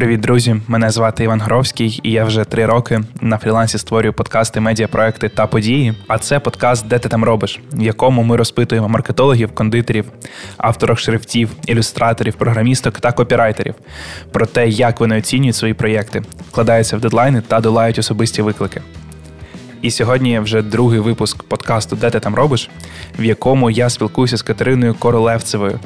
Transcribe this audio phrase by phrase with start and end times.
[0.00, 0.56] Привіт, друзі!
[0.68, 5.46] Мене звати Іван Гровський, і я вже три роки на фрілансі створюю подкасти, медіапроекти та
[5.46, 5.94] події.
[6.08, 10.04] А це подкаст Де ти там робиш, в якому ми розпитуємо маркетологів, кондитерів,
[10.56, 13.74] авторів шрифтів, ілюстраторів, програмісток та копірайтерів
[14.32, 18.82] про те, як вони оцінюють свої проєкти, вкладаються в дедлайни та долають особисті виклики.
[19.82, 22.70] І сьогодні вже другий випуск подкасту Де ти там робиш,
[23.18, 25.80] в якому я спілкуюся з Катериною Королевцевою,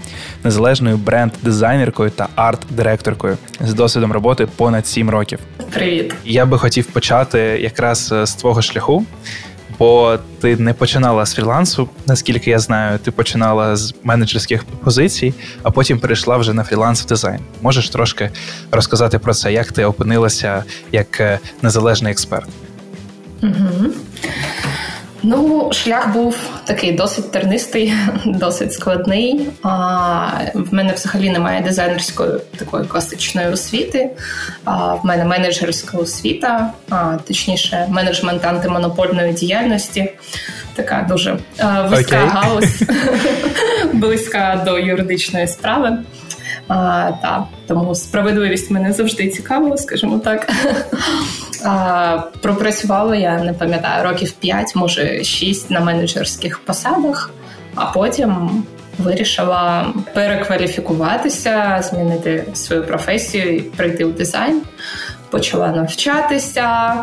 [0.45, 5.38] незалежною бренд-дизайнеркою та арт-директоркою з досвідом роботи понад сім років.
[5.72, 6.14] Привіт!
[6.24, 9.05] Я би хотів почати якраз е, з твого шляху.
[9.78, 15.70] Бо ти не починала з фрілансу, наскільки я знаю, ти починала з менеджерських позицій, а
[15.70, 17.41] потім перейшла вже на фріланс в дизайн.
[17.62, 18.30] Можеш трошки
[18.70, 22.48] розказати про це, як ти опинилася як е, незалежний експерт?
[23.45, 23.91] Угу.
[25.27, 27.95] Ну, шлях був такий досить тернистий,
[28.25, 29.48] досить складний.
[29.62, 34.11] А, В мене взагалі немає дизайнерської такої класичної освіти.
[34.65, 40.12] А, В мене менеджерська освіта, а, точніше, менеджмент антимонопольної діяльності.
[40.75, 42.29] Така дуже а, вузька okay.
[42.29, 42.83] галузь,
[43.92, 45.98] близька до юридичної справи.
[46.69, 50.53] А, та, Тому справедливість мене завжди цікавила, скажімо так.
[51.65, 57.31] А, Пропрацювала я не пам'ятаю років 5, може 6 на менеджерських посадах,
[57.75, 58.65] а потім
[58.98, 64.62] вирішила перекваліфікуватися, змінити свою професію прийти в дизайн.
[65.31, 66.95] Почала навчатися.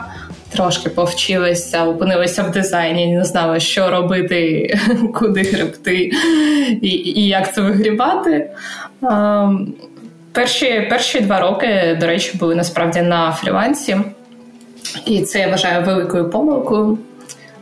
[0.53, 4.73] Трошки повчилася, опинилася в дизайні, не знала, що робити,
[5.13, 6.11] куди гребти
[6.81, 8.51] і і як це вигрібати.
[10.31, 13.97] Перші перші два роки, до речі, були насправді на фрілансі,
[15.05, 16.97] і це я вважаю великою помилкою.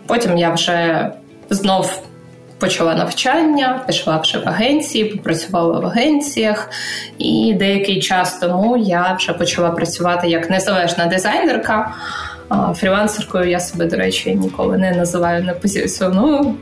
[0.07, 1.09] Потім я вже
[1.49, 2.01] знов
[2.59, 6.69] почала навчання, пішла вже в агенції, попрацювала в агенціях,
[7.17, 11.95] і деякий час тому я вже почала працювати як незалежна дизайнерка.
[12.75, 16.53] Фрілансеркою я себе, до речі, ніколи не називаю не позиціоную.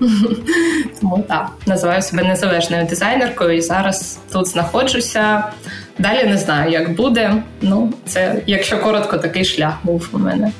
[1.02, 5.44] Тому так, називаю себе незалежною дизайнеркою і зараз тут знаходжуся.
[6.00, 7.34] Далі не знаю, як буде.
[7.62, 10.52] Ну, це, якщо коротко, такий шлях був у мене.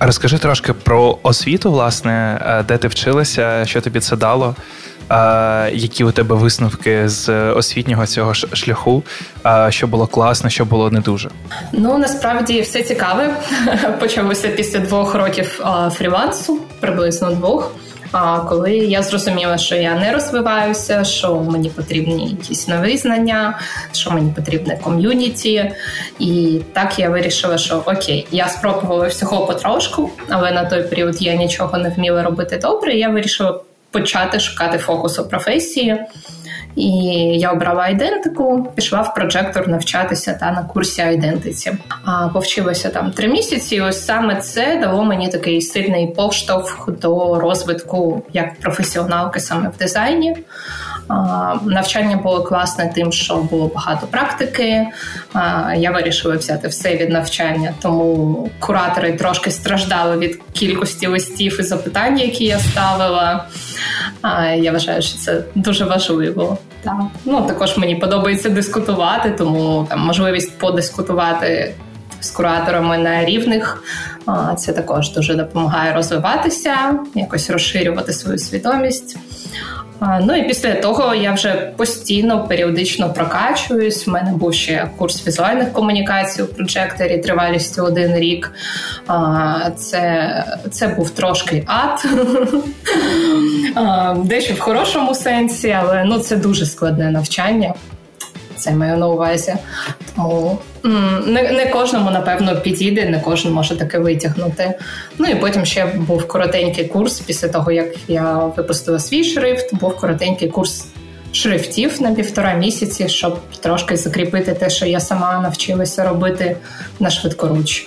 [0.00, 4.54] Розкажи трошки про освіту, власне, е, де ти вчилася, що тобі це дало.
[5.72, 9.02] Які у тебе висновки з освітнього цього шляху?
[9.68, 11.30] Що було класно, що було не дуже?
[11.72, 13.34] Ну насправді все цікаве.
[14.00, 15.60] Почалося після двох років
[15.92, 17.72] фрілансу, приблизно двох.
[18.12, 23.58] А коли я зрозуміла, що я не розвиваюся, що мені потрібні якісь нові знання,
[23.92, 25.72] що мені потрібне ком'юніті,
[26.18, 31.34] і так я вирішила, що окей, я спробувала всього потрошку, але на той період я
[31.34, 32.94] нічого не вміла робити добре.
[32.94, 35.98] Я вирішила почати шукати фокусу професії.
[36.76, 36.88] І
[37.38, 41.72] я обрала айдентику, пішла в проджектор навчатися та на курсі айдентиці.
[42.04, 43.76] А повчилася там три місяці.
[43.76, 49.78] і Ось саме це дало мені такий сильний поштовх до розвитку як професіоналки саме в
[49.78, 50.36] дизайні.
[51.64, 54.86] Навчання було класне, тим, що було багато практики.
[55.76, 62.18] Я вирішила взяти все від навчання, тому куратори трошки страждали від кількості листів і запитань,
[62.18, 63.44] які я ставила.
[64.56, 66.58] Я вважаю, що це дуже важливо.
[66.82, 66.94] Так.
[67.24, 71.74] Ну також мені подобається дискутувати, тому там можливість подискутувати
[72.20, 73.82] з кураторами на рівних.
[74.56, 76.76] Це також дуже допомагає розвиватися,
[77.14, 79.18] якось розширювати свою свідомість.
[80.00, 84.08] Ну і після того я вже постійно періодично прокачуюсь.
[84.08, 88.52] У мене був ще курс візуальних комунікацій у проджекторі тривалістю один рік.
[89.76, 92.06] Це це був трошки ад,
[94.26, 97.74] дещо в хорошому сенсі, але ну це дуже складне навчання.
[98.56, 99.54] Це маю на увазі.
[100.16, 100.58] Тому
[101.26, 104.74] не не кожному, напевно, підійде, не кожен може таке витягнути.
[105.18, 109.96] Ну і потім ще був коротенький курс після того, як я випустила свій шрифт, був
[109.96, 110.86] коротенький курс
[111.32, 116.56] шрифтів на півтора місяці, щоб трошки закріпити те, що я сама навчилася робити
[117.00, 117.86] на швидкоруч.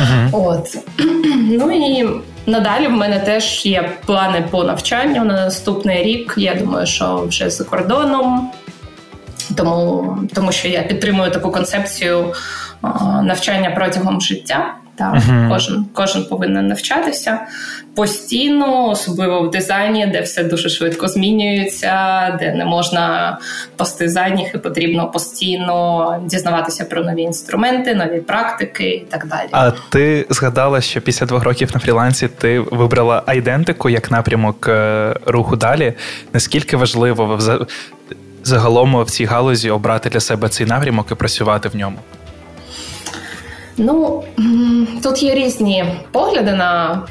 [0.00, 0.28] Uh-huh.
[0.32, 0.78] От.
[1.50, 2.08] Ну і
[2.46, 6.34] надалі в мене теж є плани по навчанню на наступний рік.
[6.36, 8.50] Я думаю, що вже за кордоном
[9.56, 12.34] тому тому що я підтримую таку концепцію
[13.22, 14.74] навчання протягом життя.
[14.98, 15.48] Так, uh-huh.
[15.48, 17.40] кожен кожен повинен навчатися
[17.98, 21.92] постійно, особливо в дизайні, де все дуже швидко змінюється,
[22.40, 23.38] де не можна
[23.76, 29.48] пасти задніх і потрібно постійно дізнаватися про нові інструменти, нові практики і так далі.
[29.52, 35.14] А ти згадала, що після двох років на фрілансі ти вибрала айдентику як напрямок е,
[35.26, 35.92] руху далі.
[36.32, 37.40] Наскільки важливо
[38.48, 41.98] загалом в цій галузі обрати для себе цей напрямок і працювати в ньому?
[43.76, 44.24] Ну
[45.02, 47.02] тут є різні погляди на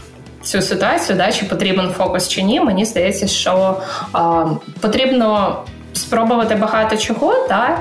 [0.42, 2.60] цю ситуацію, да, чи потрібен фокус чи ні.
[2.60, 3.78] Мені здається, що
[4.14, 4.46] а,
[4.82, 5.58] потрібно.
[5.94, 7.78] Спробувати багато чого, та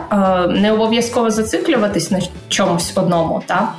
[0.51, 3.73] не обов'язково зациклюватись на чомусь одному, та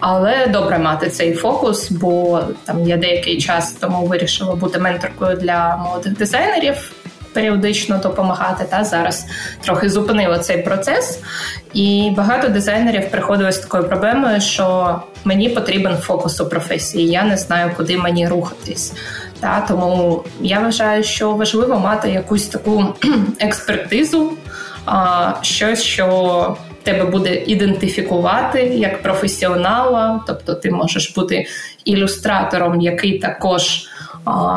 [0.00, 5.76] але добре мати цей фокус, бо там я деякий час тому вирішила бути менторкою для
[5.76, 6.92] молодих дизайнерів
[7.36, 8.64] періодично допомагати.
[8.70, 9.26] Та зараз
[9.60, 11.20] трохи зупинила цей процес,
[11.74, 17.08] і багато дизайнерів приходили з такою проблемою, що мені потрібен фокус у професії.
[17.08, 18.94] Я не знаю, куди мені рухатись.
[19.40, 22.84] Та тому я вважаю, що важливо мати якусь таку
[23.40, 24.32] експертизу,
[24.86, 31.46] а, щось, що тебе буде ідентифікувати як професіонала, тобто ти можеш бути
[31.84, 33.88] ілюстратором, який також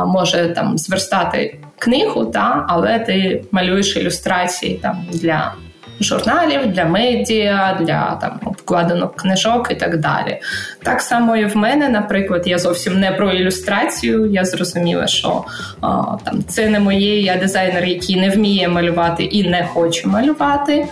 [0.05, 5.53] може там зверстати книгу, та, але ти малюєш ілюстрації там для
[6.01, 10.39] журналів, для медіа, для там обкладинок книжок і так далі.
[10.83, 14.25] Так само і в мене, наприклад, я зовсім не про ілюстрацію.
[14.25, 15.43] Я зрозуміла, що
[15.81, 15.87] а,
[16.23, 20.85] там це не моє, я дизайнер, який не вміє малювати і не хоче малювати,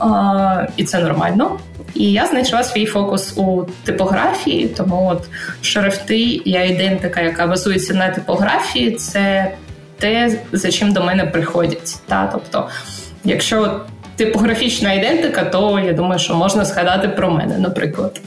[0.00, 1.58] а, і це нормально.
[1.94, 5.22] І я знайшла свій фокус у типографії, тому от
[5.62, 9.50] шрифти і ідентика, яка базується на типографії, це
[9.98, 11.96] те, за чим до мене приходять.
[12.06, 12.26] Та?
[12.32, 12.68] Тобто,
[13.24, 13.80] якщо
[14.16, 18.20] типографічна ідентика, то я думаю, що можна згадати про мене, наприклад.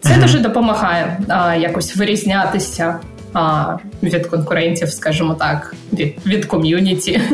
[0.00, 0.22] Це mm-hmm.
[0.22, 3.00] дуже допомагає а, якось вирізнятися
[3.32, 7.20] а, від конкурентів, скажімо так, від від ком'юніті.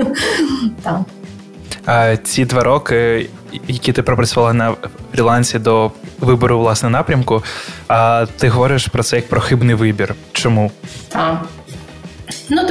[1.87, 3.29] А Ці два роки,
[3.69, 4.75] які ти пропрацювала на
[5.13, 5.91] фрілансі до
[6.21, 7.43] вибору власне напрямку,
[7.89, 10.15] а ти говориш про це як про хибний вибір.
[10.33, 10.71] Чому?
[11.09, 11.45] Так.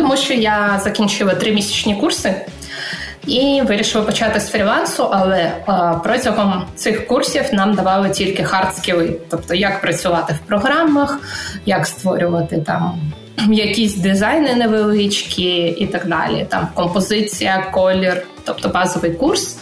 [0.04, 2.36] Тому що я закінчила тримісячні курси
[3.28, 9.56] і вирішила почати з фрілансу, але а, протягом цих курсів нам давали тільки хардскіли, тобто
[9.56, 11.20] як працювати в програмах,
[11.66, 13.12] як створювати там.
[13.50, 16.46] Якісь дизайни невеличкі і так далі.
[16.50, 19.58] Там композиція, колір, тобто базовий курс,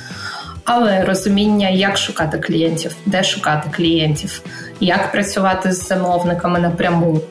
[0.66, 4.42] але розуміння, як шукати клієнтів, де шукати клієнтів,
[4.80, 7.22] як працювати з замовниками напряму,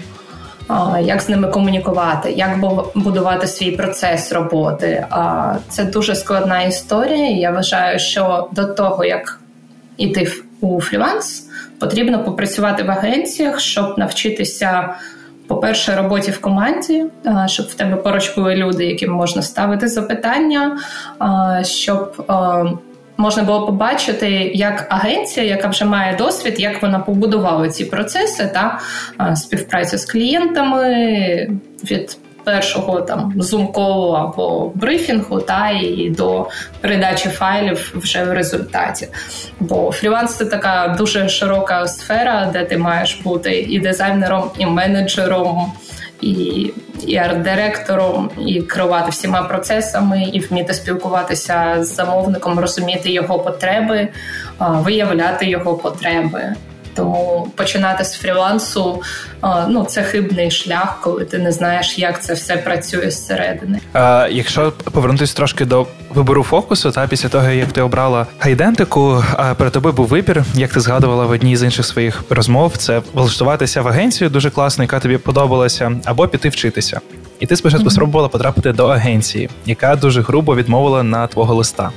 [1.02, 2.58] як з ними комунікувати, як
[2.94, 5.06] будувати свій процес роботи.
[5.68, 7.30] Це дуже складна історія.
[7.30, 9.40] Я вважаю, що до того як
[9.96, 11.46] іти у фріланс,
[11.80, 14.94] потрібно попрацювати в агенціях, щоб навчитися.
[15.46, 17.04] По-перше, роботі в команді,
[17.46, 20.78] щоб в тебе поруч були люди, яким можна ставити запитання,
[21.62, 22.26] щоб
[23.20, 28.80] можна було побачити, як агенція, яка вже має досвід, як вона побудувала ці процеси та
[29.36, 31.50] співпрацю з клієнтами
[31.84, 36.48] від першого там зум-колу або брифінгу, та і до
[36.80, 39.08] передачі файлів вже в результаті.
[39.60, 45.72] Бо фріланс це така дуже широка сфера, де ти маєш бути і дизайнером, і менеджером
[46.20, 46.72] і
[47.06, 54.08] і арт-директором, і керувати всіма процесами, і вміти спілкуватися з замовником, розуміти його потреби,
[54.58, 56.54] виявляти його потреби.
[56.94, 59.02] Тому починати з фрілансу
[59.68, 63.80] ну це хибний шлях, коли ти не знаєш, як це все працює зсередини.
[63.92, 69.54] А, Якщо повернутися трошки до вибору фокусу, та після того як ти обрала гайдентику, а
[69.54, 73.82] перед тобою був вибір, як ти згадувала в одній з інших своїх розмов, це влаштуватися
[73.82, 77.00] в агенцію дуже класно, яка тобі подобалася, або піти вчитися.
[77.40, 77.90] І ти спочатку mm-hmm.
[77.92, 81.90] спробувала потрапити до агенції, яка дуже грубо відмовила на твого листа.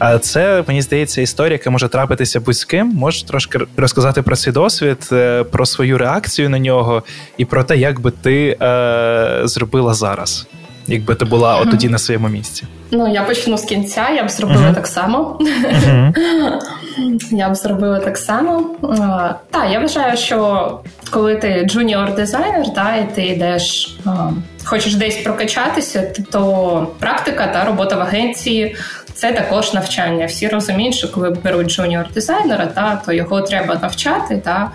[0.00, 2.88] А це мені здається історія, яка може трапитися будь-ким.
[2.88, 7.02] Можеш трошки розказати про свій досвід, е, про свою реакцію на нього
[7.36, 10.46] і про те, як би ти е, зробила зараз,
[10.86, 12.64] якби ти була от тоді на своєму місці.
[12.90, 14.74] Ну я почну з кінця, я б зробила uh-huh.
[14.74, 15.38] так само.
[15.40, 16.12] Uh-huh.
[17.30, 18.76] Я б зробила так само.
[18.82, 20.80] Uh, так, я вважаю, що
[21.10, 24.32] коли ти джуніор дизайнер, та і ти йдеш, uh,
[24.64, 28.76] хочеш десь прокачатися, то практика та робота в агенції
[29.20, 30.26] це також навчання.
[30.26, 34.70] Всі розуміють, що коли беруть джуніор-дизайнера, та то його треба навчати та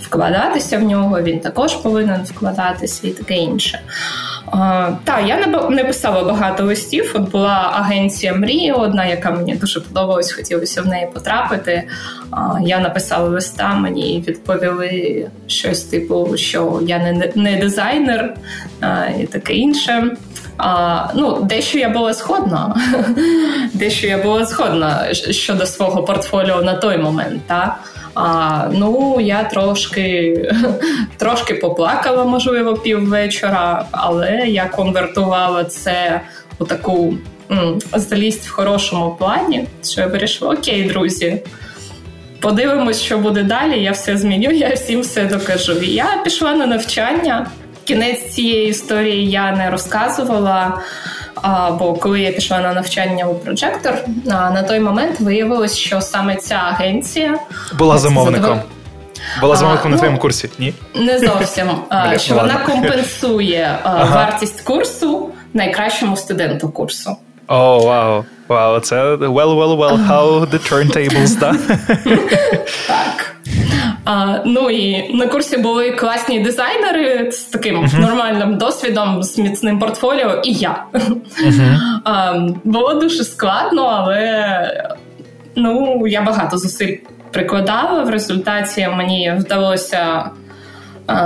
[0.00, 1.20] вкладатися в нього.
[1.20, 3.80] Він також повинен вкладатися і таке інше.
[5.04, 7.12] Так, я не писала багато листів.
[7.14, 11.82] От була агенція мрії, одна, яка мені дуже подобалась, хотілося в неї потрапити.
[12.62, 18.34] Я написала листа, мені відповіли щось типу, що я не не дизайнер
[19.20, 20.16] і таке інше.
[20.58, 22.76] А, Ну, дещо я була згодна,
[23.72, 27.42] дещо я була згодна щодо свого портфоліо на той момент.
[27.46, 27.76] Та?
[28.14, 30.34] А, Ну, я трошки
[31.16, 36.20] трошки поплакала, можливо, піввечора, але я конвертувала це
[36.58, 37.14] у таку
[37.50, 41.42] м, злість в хорошому плані, що я вирішила: Окей, друзі,
[42.40, 43.82] подивимось, що буде далі.
[43.82, 45.72] Я все зміню, я всім все докажу.
[45.82, 47.46] Я пішла на навчання.
[47.86, 50.80] Кінець цієї історії я не розказувала.
[51.42, 56.36] А, бо коли я пішла на навчання у прожектор, на той момент виявилось, що саме
[56.36, 57.38] ця агенція
[57.78, 58.60] була замовником.
[59.40, 60.50] Була замовником на твоєму курсі?
[60.58, 60.74] Ні?
[60.94, 61.70] Не зовсім.
[61.90, 64.16] Бля, що вона компенсує ага.
[64.16, 67.16] вартість курсу найкращому студенту курсу.
[67.48, 68.24] О, вау.
[68.48, 71.54] Вау, це well, well, well, how the turntables, да?
[72.88, 73.35] Так.
[74.04, 78.00] А, Ну і на курсі були класні дизайнери з таким uh-huh.
[78.00, 80.84] нормальним досвідом, з міцним портфоліо, і я.
[80.92, 81.78] Uh-huh.
[82.04, 84.96] А, Було дуже складно, але
[85.56, 86.96] ну, я багато зусиль
[87.30, 88.02] прикладала.
[88.02, 90.30] В результаті мені вдалося.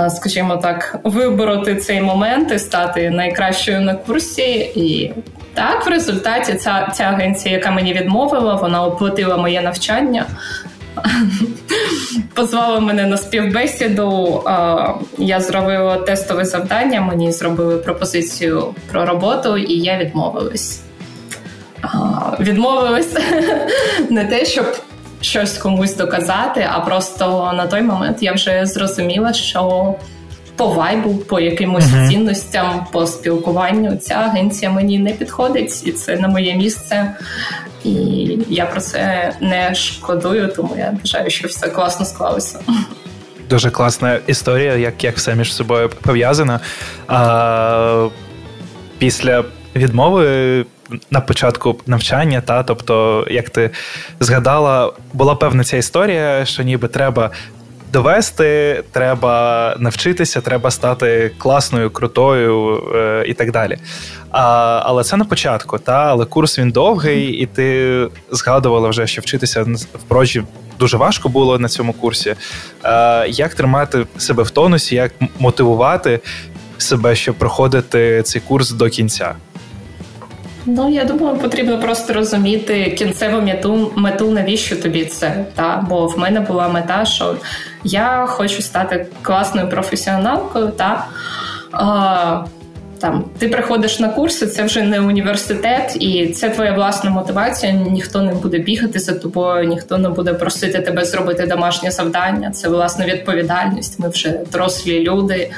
[0.09, 5.13] Скажімо так, вибороти цей момент і стати найкращою на курсі, і
[5.53, 10.25] так, в результаті ця ця агенція, яка мені відмовила, вона оплатила моє навчання.
[12.33, 14.41] Позвали мене на співбесіду.
[15.17, 20.81] Я зробила тестове завдання, мені зробили пропозицію про роботу, і я відмовилась.
[22.39, 23.13] Відмовилась
[24.09, 24.65] не те, щоб
[25.21, 29.95] щось комусь доказати, а просто на той момент я вже зрозуміла, що
[30.55, 32.09] по вайбу, по якимось uh-huh.
[32.09, 37.15] цінностям, по спілкуванню ця агенція мені не підходить, і це на моє місце.
[37.83, 42.59] І я про це не шкодую, тому я вважаю, що все класно склалося.
[43.49, 46.59] Дуже класна історія, як як все між собою пов'язано.
[47.07, 48.07] А,
[48.97, 49.43] Після
[49.75, 50.65] відмови
[51.11, 53.69] на початку навчання, та тобто, як ти
[54.19, 57.31] згадала, була певна ця історія, що ніби треба
[57.91, 63.77] довести, треба навчитися, треба стати класною, крутою е, і так далі.
[64.31, 64.41] А,
[64.85, 69.63] Але це на початку, та але курс він довгий, і ти згадувала вже, що вчитися
[69.93, 70.43] в прожі
[70.79, 72.35] дуже важко було на цьому курсі.
[72.83, 76.19] А, Як тримати себе в тонусі, як мотивувати
[76.77, 79.35] себе, щоб проходити цей курс до кінця?
[80.65, 85.45] Ну, я думаю, потрібно просто розуміти кінцеву мету, мету навіщо тобі це.
[85.55, 85.85] Та?
[85.89, 87.35] Бо в мене була мета, що
[87.83, 90.67] я хочу стати класною професіоналкою.
[90.67, 91.07] Та?
[91.71, 92.45] А,
[92.99, 97.73] там, Ти приходиш на курси, це вже не університет, і це твоя власна мотивація.
[97.73, 102.51] Ніхто не буде бігати за тобою, ніхто не буде просити тебе зробити домашнє завдання.
[102.51, 103.99] Це власна відповідальність.
[103.99, 105.51] Ми вже дорослі люди.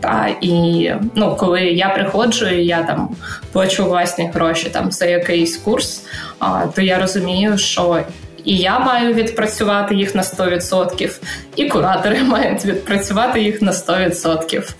[0.00, 3.08] Та і ну, коли я приходжу, і я там
[3.52, 6.04] плачу власні гроші там за якийсь курс,
[6.38, 8.02] а, то я розумію, що
[8.44, 11.20] і я маю відпрацювати їх на 100%,
[11.56, 14.70] і куратори мають відпрацювати їх на 100%.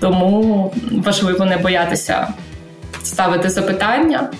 [0.00, 2.28] Тому важливо не боятися
[3.02, 4.30] ставити запитання.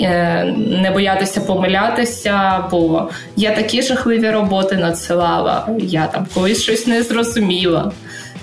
[0.00, 5.68] Е, не боятися помилятися, бо я такі жахливі роботи надсилала.
[5.78, 7.92] Я там колись щось не зрозуміла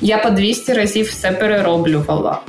[0.04, 2.40] я по 200 разів все перероблювала.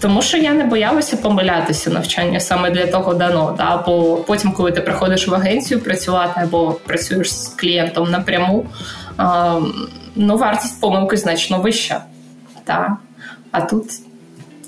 [0.00, 3.54] Тому що я не боялася помилятися навчання саме для того дано.
[3.58, 3.82] Да?
[3.86, 8.66] Бо потім, коли ти приходиш в агенцію працювати або працюєш з клієнтом напряму,
[10.16, 12.02] ну, вартість помилки значно вища.
[12.66, 12.96] Да?
[13.50, 13.84] А тут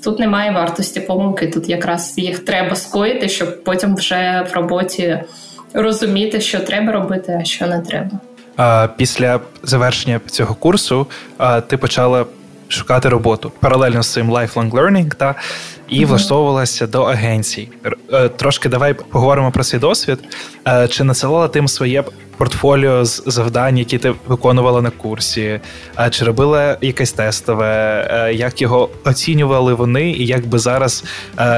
[0.03, 5.19] тут немає вартості помилки, тут якраз їх треба скоїти, щоб потім вже в роботі
[5.73, 8.19] розуміти, що треба робити, а що не треба
[8.97, 11.07] після завершення цього курсу
[11.67, 12.25] ти почала
[12.69, 15.35] шукати роботу паралельно з цим lifelong learning, та
[15.87, 16.07] і mm-hmm.
[16.07, 17.69] влаштовувалася до агенцій.
[18.13, 20.19] Е, трошки давай поговоримо про свій досвід.
[20.67, 22.03] Е, чи насилала тим своє
[22.37, 25.59] портфоліо з завдань, які ти виконувала на курсі?
[25.99, 28.31] Е, чи робила якесь тестове?
[28.35, 31.03] Як його оцінювали вони, і як би зараз,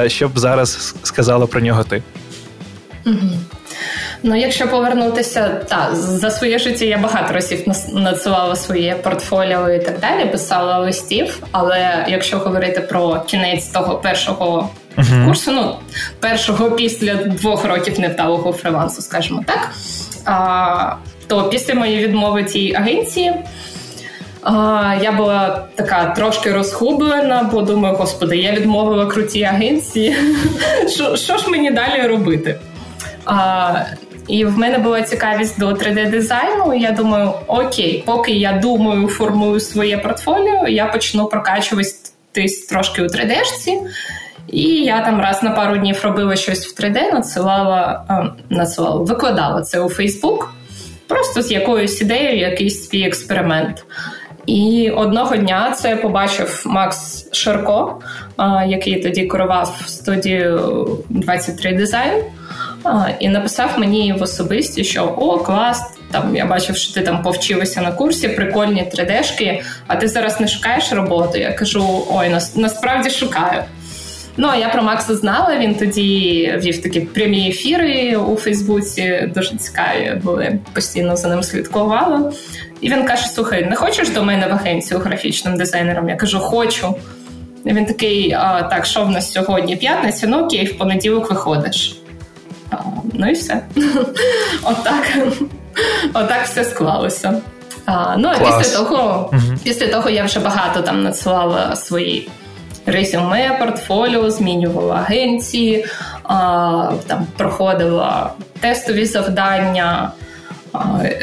[0.07, 2.03] що б зараз сказала про нього ти?
[3.05, 3.37] Mm-hmm.
[4.23, 9.99] Ну, якщо повернутися, та за своє життя я багато разів надсилала своє портфоліо і так
[9.99, 11.43] далі, писала листів.
[11.51, 15.25] Але якщо говорити про кінець того першого uh-huh.
[15.25, 15.75] курсу, ну
[16.19, 19.71] першого після двох років невдалого фрилансу, скажімо так,
[20.25, 20.95] а,
[21.27, 23.33] то після моєї відмови тій агенції.
[24.43, 30.15] А, Я була така трошки розхублена, бо думаю, господи, я відмовила крутій агенції.
[30.87, 32.59] Що що ж мені далі робити?
[33.25, 33.73] А,
[34.27, 36.73] і в мене була цікавість до 3D-дизайну.
[36.73, 43.79] Я думаю, окей, поки я думаю, формую своє портфоліо, я почну прокачуватись трошки у 3D-шці.
[44.47, 48.03] І я там раз на пару днів робила щось в 3D, надсилала,
[48.49, 50.53] надсилала викладала це у Фейсбук,
[51.07, 53.85] просто з якоюсь ідеєю, якийсь свій експеримент.
[54.45, 58.01] І одного дня це побачив Макс Шарко,
[58.67, 62.23] який тоді керував студію 23 дизайн
[63.19, 67.81] і написав мені в особисті, що о, клас, там я бачив, що ти там повчилася
[67.81, 71.37] на курсі, прикольні 3D-шки, а ти зараз не шукаєш роботу.
[71.37, 73.63] Я кажу: ой, насправді шукаю.
[74.37, 75.57] Ну, а я про Макса знала.
[75.57, 82.31] Він тоді вів такі прямі ефіри у Фейсбуці, дуже цікаві були, постійно за ним слідкувала.
[82.81, 86.09] І він каже: Слухай, не хочеш до мене в агенцію графічним дизайнером?
[86.09, 86.95] Я кажу, хочу.
[87.65, 89.75] І Він такий: а, так, що в нас сьогодні?
[89.75, 92.00] П'ятниця, ну окей, в понеділок виходиш.
[93.21, 93.61] А, ну і все.
[94.63, 95.17] Отак.
[96.13, 97.41] Отак все склалося.
[97.85, 99.57] А, Ну, а після того, угу.
[99.63, 102.29] після того я вже багато там надсилала свої
[102.85, 105.85] резюме, портфоліо, змінювала агенції,
[107.07, 110.11] там проходила тестові завдання.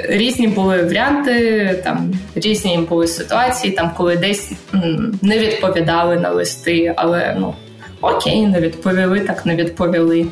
[0.08, 4.52] Різні були варіанти, там різні були ситуації, там коли десь
[5.22, 7.54] не відповідали на листи, але ну
[8.00, 10.26] окей, не відповіли, так не відповіли.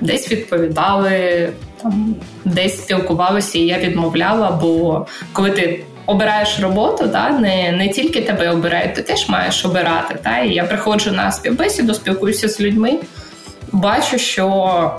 [0.00, 1.48] Десь відповідали,
[2.44, 8.50] десь спілкувалися, і я відмовляла, бо коли ти обираєш роботу, та не не тільки тебе
[8.50, 10.14] обирають, ти теж маєш обирати.
[10.22, 10.38] Та?
[10.38, 12.98] І я приходжу на співбесіду, спілкуюся з людьми,
[13.72, 14.90] бачу, що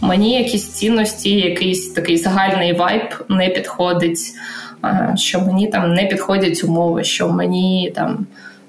[0.00, 4.20] мені якісь цінності, якийсь такий загальний вайб не підходить,
[5.14, 8.26] що мені там не підходять умови, що мені там.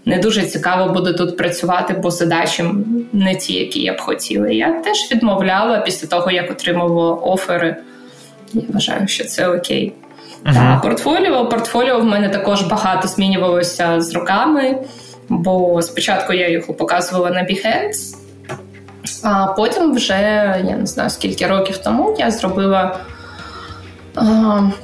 [0.09, 2.65] Не дуже цікаво буде тут працювати, бо задачі
[3.13, 4.47] не ті, які я б хотіла.
[4.47, 7.75] Я теж відмовляла після того, як отримувала офери.
[8.53, 9.93] Я вважаю, що це окей.
[10.45, 10.53] Uh-huh.
[10.53, 11.49] Та портфоліо.
[11.49, 14.77] Портфоліо в мене також багато змінювалося з роками,
[15.29, 18.15] бо спочатку я його показувала на Behance,
[19.23, 20.13] а потім вже
[20.67, 22.99] я не знаю скільки років тому я зробила.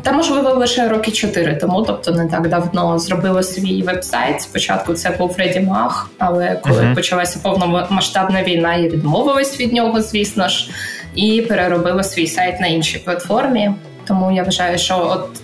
[0.01, 4.41] Та, можливо, лише роки чотири тому, тобто не так давно зробила свій веб-сайт.
[4.41, 6.95] Спочатку це був ReadyMag, але коли uh-huh.
[6.95, 10.69] почалася повномасштабна війна, я відмовилась від нього, звісно ж,
[11.15, 13.71] і переробила свій сайт на іншій платформі.
[14.07, 15.41] Тому я вважаю, що от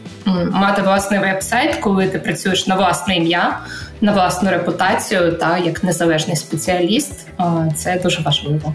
[0.52, 3.60] мати власний веб-сайт, коли ти працюєш на власне ім'я,
[4.02, 7.28] на власну репутацію та як незалежний спеціаліст,
[7.76, 8.74] це дуже важливо.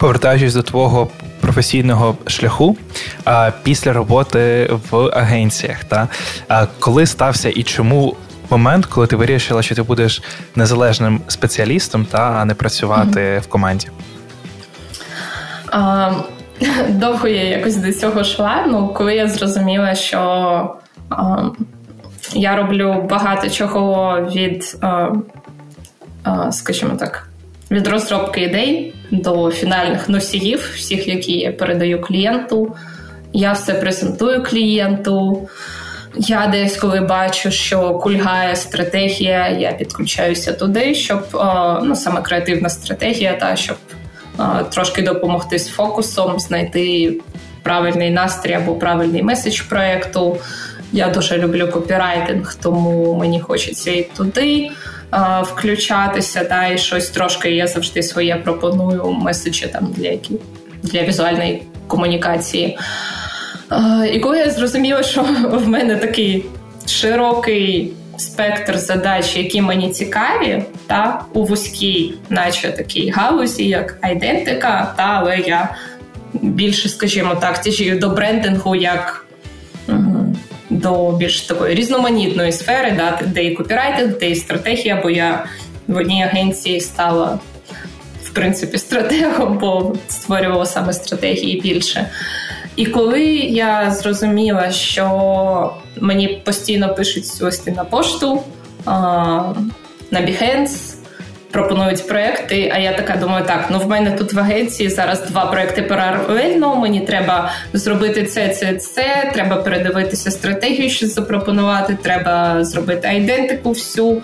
[0.00, 1.08] Повертаючись до твого
[1.40, 2.76] професійного шляху
[3.62, 6.08] після роботи в агенціях, та
[6.78, 8.16] коли стався і чому
[8.50, 10.22] момент, коли ти вирішила, що ти будеш
[10.56, 13.40] незалежним спеціалістом, та а не працювати mm-hmm.
[13.40, 13.88] в команді?
[16.88, 18.64] довго я якось до цього йшла.
[18.68, 20.20] Ну, коли я зрозуміла, що
[21.10, 21.42] а,
[22.32, 25.08] я роблю багато чого від, а,
[26.22, 27.28] а, скажімо так,
[27.70, 32.76] від розробки ідей до фінальних носіїв, всіх, які я передаю клієнту.
[33.32, 35.48] Я все презентую клієнту.
[36.16, 41.26] Я десь, коли бачу, що кульгає стратегія, я підключаюся туди, щоб
[41.82, 43.76] ну саме креативна стратегія, та щоб
[44.70, 47.14] трошки допомогти з фокусом, знайти
[47.62, 50.36] правильний настрій або правильний меседж проєкту.
[50.92, 54.70] Я дуже люблю копірайтинг, тому мені хочеться і туди
[55.42, 56.44] включатися.
[56.44, 60.34] Та, І щось трошки я завжди своє пропоную меседжі там для які,
[60.82, 62.78] для візуальної комунікації.
[64.12, 66.44] І коли я зрозуміла, що в мене такий
[66.86, 75.02] широкий спектр задач, які мені цікаві, та у вузькій, наче такій галузі, як айдентика, та
[75.02, 75.68] але я
[76.32, 79.26] більше, скажімо так, тяжію до брендингу як.
[80.82, 85.44] До більш такої різноманітної сфери, да, де і копірайтинг, де і стратегія, бо я
[85.88, 87.38] в одній агенції стала
[88.24, 92.10] в принципі стратегом, бо створювала саме стратегії більше.
[92.76, 98.42] І коли я зрозуміла, що мені постійно пишуть листи на пошту,
[98.86, 100.89] на Behance,
[101.50, 105.46] пропонують проекти, а я така думаю, так, ну в мене тут в агенції зараз два
[105.46, 113.08] проекти паралельно, мені треба зробити це, це, це, треба передивитися стратегію, що запропонувати, треба зробити
[113.08, 114.22] айдентику всю.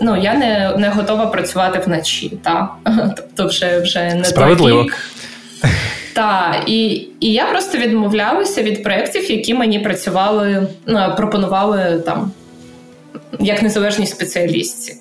[0.00, 2.70] Ну, я не не готова працювати вночі, так?
[3.16, 4.86] тобто вже вже не Справедливо.
[6.12, 6.88] Так, і
[7.20, 12.32] і я просто відмовлялася від проєктів, які мені працювали, ну, пропонували там
[13.40, 14.96] як незалежні спеціалісти.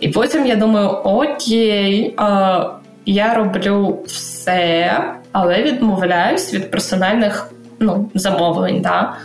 [0.00, 2.64] І потім я думаю: окей, а,
[3.06, 5.00] я роблю все,
[5.32, 8.80] але відмовляюсь від персональних ну, замовлень.
[8.80, 9.16] Да?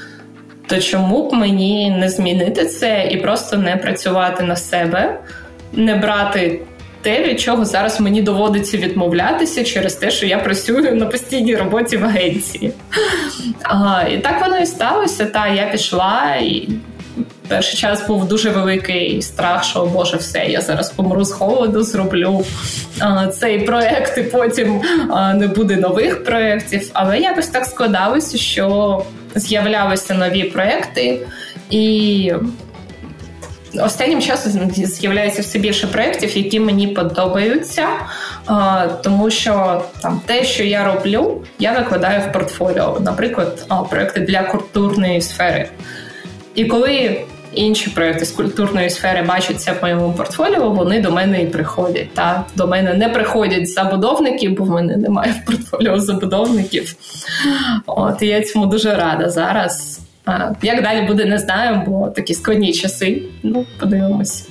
[0.68, 5.20] То чому б мені не змінити це і просто не працювати на себе,
[5.74, 6.62] не брати
[7.02, 11.98] те, від чого зараз мені доводиться відмовлятися через те, що я працюю на постійній роботі
[11.98, 12.72] в агенції.
[13.64, 15.26] А, І так воно і сталося.
[15.26, 16.70] Та я пішла і
[17.48, 22.46] перший час був дуже великий страх, що Боже, все, я зараз помру з холоду, зроблю
[23.00, 26.90] а, цей проект, і потім а, не буде нових проєктів.
[26.94, 29.04] Але якось так складалося, що
[29.36, 31.28] з'являлися нові проекти,
[31.70, 32.34] і
[33.82, 37.88] останнім часом з'являється все більше проєктів, які мені подобаються,
[39.04, 45.22] тому що там те, що я роблю, я викладаю в портфоліо, наприклад, проекти для культурної
[45.22, 45.70] сфери.
[46.56, 51.46] І коли інші проекти з культурної сфери бачаться в моєму портфоліо, вони до мене і
[51.46, 52.14] приходять.
[52.14, 56.96] Та До мене не приходять забудовники, бо в мене немає в портфоліо забудовників.
[57.86, 60.00] От я цьому дуже рада зараз.
[60.62, 63.22] Як далі буде, не знаю, бо такі складні часи.
[63.44, 64.48] Ну, подивимось.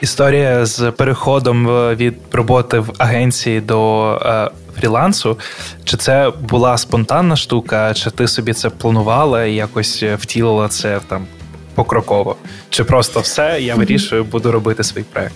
[0.00, 5.38] Історія з переходом від роботи в агенції до е, фрілансу.
[5.84, 11.26] Чи це була спонтанна штука, чи ти собі це планувала і якось втілила це там
[11.74, 12.36] покроково?
[12.70, 15.34] Чи просто все, я вирішую, буду робити свій проект?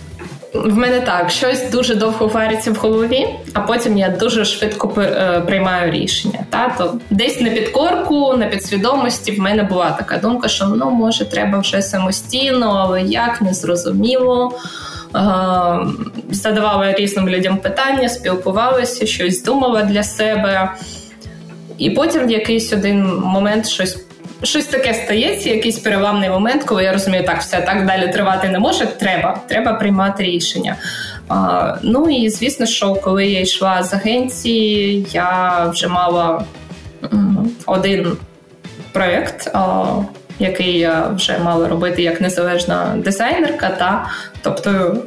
[0.63, 5.41] В мене так, щось дуже довго вариться в голові, а потім я дуже швидко е,
[5.45, 6.39] приймаю рішення.
[6.49, 6.75] Та?
[6.77, 11.59] То Десь на підкорку, на підсвідомості в мене була така думка, що ну, може, треба
[11.59, 14.51] вже самостійно, але як не зрозуміло.
[16.29, 20.71] Задавала різним людям питання, спілкувалася, щось думала для себе.
[21.77, 24.05] І потім в якийсь один момент щось
[24.43, 28.59] щось таке стається, якийсь переламний момент, коли я розумію, так все так далі тривати не
[28.59, 28.85] може.
[28.85, 30.75] Треба, треба приймати рішення.
[31.29, 36.43] А, Ну і звісно, що коли я йшла з агенції, я вже мала
[37.65, 38.17] один
[38.91, 39.51] проєкт,
[40.39, 43.69] який я вже мала робити як незалежна дизайнерка.
[43.69, 44.09] Та
[44.41, 44.97] тобто.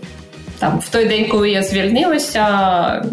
[0.59, 2.43] Там в той день, коли я звільнилася,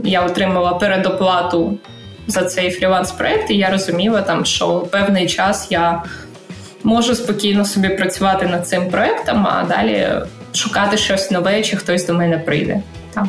[0.03, 1.77] я отримала передоплату
[2.27, 6.03] за цей фріланс-проект, і я розуміла, там, що певний час я
[6.83, 10.07] можу спокійно собі працювати над цим проектом, а далі
[10.53, 12.81] шукати щось нове, чи хтось до мене прийде.
[13.13, 13.25] Так.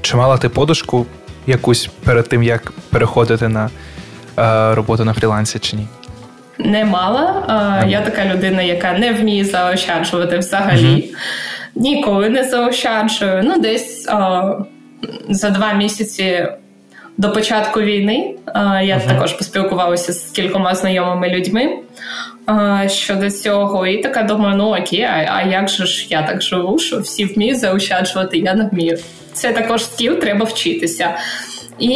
[0.00, 1.06] Чи мала ти подушку
[1.46, 3.70] якусь перед тим, як переходити на
[4.38, 5.86] е, роботу на фрілансі, чи ні?
[6.58, 7.44] Не мала.
[7.84, 10.82] Е, я така людина, яка не вміє заощаджувати взагалі.
[10.82, 11.14] uh
[11.74, 13.42] Ніколи не заощаджую.
[13.44, 14.42] Ну, десь е,
[15.28, 16.48] за два місяці
[17.18, 18.34] до початку війни
[18.84, 21.78] я uh також поспілкувалася з кількома знайомими людьми
[22.86, 23.86] щодо цього.
[23.86, 27.24] І така думаю, ну окей, а, а як же ж я так живу, що всі
[27.24, 28.98] вміють заощаджувати, я не вмію.
[29.32, 31.16] Це також скіл, треба вчитися.
[31.78, 31.90] І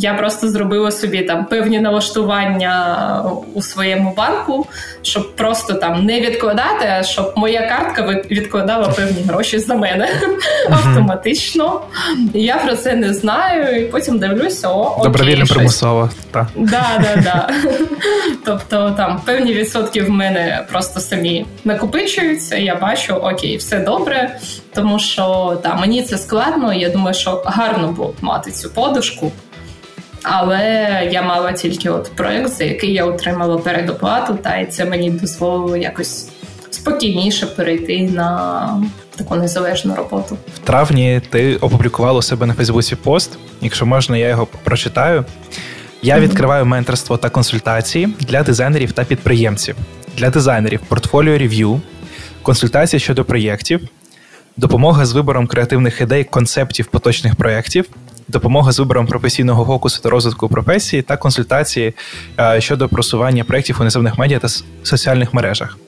[0.00, 4.66] я просто зробила собі там певні налаштування у своєму банку,
[5.02, 10.08] щоб просто там не відкладати, а щоб моя картка відкладала певні гроші за мене
[10.70, 11.80] автоматично.
[12.34, 13.82] Я про це не знаю.
[13.82, 16.10] І потім дивлюся, о, окей, добровільно примусово.
[16.30, 17.48] Так, да, да, да.
[18.44, 22.56] Тобто там певні відсотки в мене просто самі накопичуються.
[22.56, 24.38] і Я бачу, окей, все добре,
[24.74, 26.74] тому що там мені це складно.
[26.74, 29.32] і Я думаю, що гарно було мати цю подушку.
[30.22, 35.10] Але я мала тільки от проект, за який я отримала передоплату, та і це мені
[35.10, 36.28] дозволило якось
[36.70, 38.68] спокійніше перейти на
[39.16, 40.36] таку незалежну роботу.
[40.54, 43.38] В травні ти опублікувала у себе на Фейсбуці пост.
[43.60, 45.24] Якщо можна, я його прочитаю.
[46.02, 49.76] Я відкриваю менторство та консультації для дизайнерів та підприємців,
[50.16, 51.80] для дизайнерів портфоліо рев'ю,
[52.42, 53.80] консультації щодо проєктів,
[54.56, 57.84] допомога з вибором креативних ідей, концептів поточних проєктів,
[58.28, 61.94] допомога з вибором професійного фокусу та розвитку професії та консультації
[62.40, 64.48] е, щодо просування проєктів у неземних медіа та
[64.82, 65.78] соціальних мережах.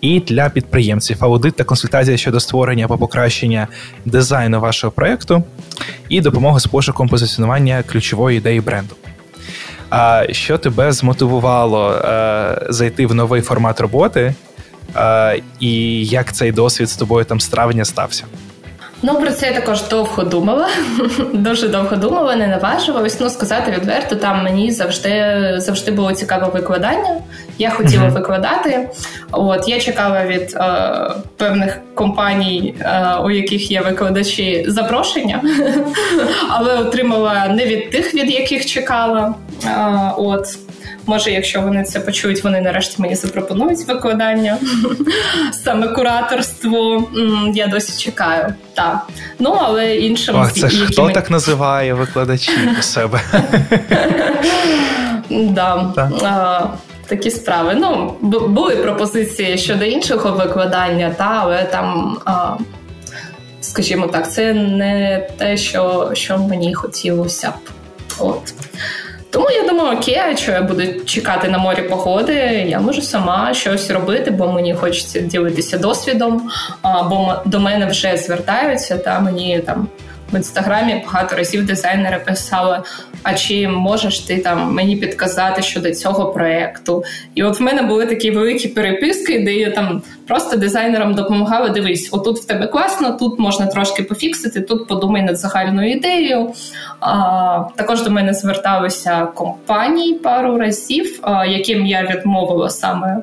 [0.00, 3.68] І для підприємців аудит та консультація щодо створення або покращення
[4.04, 5.44] дизайну вашого проєкту,
[6.08, 8.94] і допомога з пошуком позиціонування ключової ідеї бренду.
[9.90, 14.34] А що тебе змотивувало е, зайти в новий формат роботи,
[14.96, 18.24] е, і як цей досвід з тобою там з травня стався?
[19.06, 20.68] Ну, про це я також довго думала.
[21.32, 23.20] Дуже довго думала, не наважувалась.
[23.20, 27.20] Ну, сказати відверто, там мені завжди завжди було цікаве викладання.
[27.58, 28.12] Я хотіла mm-hmm.
[28.12, 28.88] викладати.
[29.32, 30.90] От я чекала від е,
[31.36, 35.42] певних компаній, е, у яких є викладачі, запрошення,
[36.48, 39.34] але отримала не від тих, від яких чекала.
[39.64, 40.46] Е, от.
[41.06, 44.58] Може, якщо вони це почують, вони нарешті мені запропонують викладання,
[45.64, 47.08] саме кураторство.
[47.54, 48.54] Я досі чекаю.
[48.74, 49.06] Так.
[49.38, 53.20] Ну, але іншим Ох, це ж хто так називає викладачів у себе?
[55.30, 56.70] Да.
[57.06, 57.74] Такі справи.
[57.74, 58.14] Ну,
[58.48, 62.56] були пропозиції щодо іншого викладання, та, але там, а,
[63.60, 67.70] скажімо так, це не те, що що мені хотілося б.
[68.18, 68.54] От.
[69.34, 72.34] Тому я думаю, окей, що я буду чекати на морі погоди,
[72.68, 76.50] я можу сама щось робити, бо мені хочеться ділитися досвідом,
[76.82, 79.88] бо до мене вже звертаються, та мені там
[80.34, 82.82] в інстаграмі багато разів дизайнери писали:
[83.22, 87.04] а чи можеш ти там мені підказати щодо цього проєкту?
[87.34, 91.68] І от в мене були такі великі переписки, де я там просто дизайнерам допомагала.
[91.68, 96.52] Дивись, отут в тебе класно, тут можна трошки пофіксити, тут подумай над загальною ідеєю.
[97.00, 103.22] А, Також до мене зверталися компанії пару разів, а, яким я відмовила саме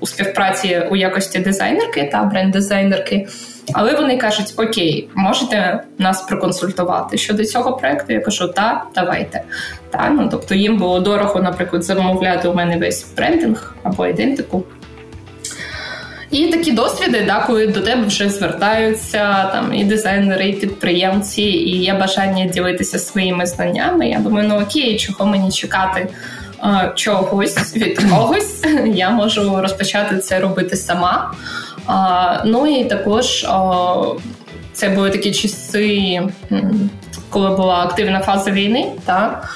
[0.00, 3.26] у співпраці у якості дизайнерки та бренд-дизайнерки.
[3.74, 8.12] Але вони кажуть: Окей, можете нас проконсультувати щодо цього проекту.
[8.12, 9.42] Я кажу, так, давайте.
[9.90, 14.64] Та, ну, Тобто їм було дорого, наприклад, замовляти у мене весь брендинг або ідентику.
[16.30, 21.76] І такі досвіди, да, коли до тебе вже звертаються там і дизайнери, і підприємці, і
[21.76, 24.08] є бажання ділитися своїми знаннями.
[24.08, 26.08] Я думаю, ну окей, чого мені чекати
[26.60, 31.32] а, чогось від когось, я можу розпочати це робити сама.
[32.44, 33.46] Ну і також
[34.72, 36.22] це були такі часи,
[37.30, 38.86] коли була активна фаза війни.
[39.04, 39.48] Так?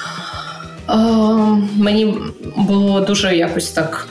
[0.87, 0.97] А,
[1.75, 2.17] Мені
[2.55, 4.07] було дуже якось так.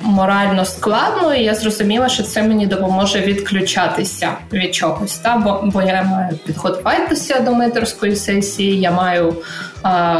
[0.00, 5.16] Морально складно, і я зрозуміла, що це мені допоможе відключатися від чогось.
[5.16, 5.36] Та?
[5.36, 9.36] Бо бо я маю підготуватися до менторської сесії, я маю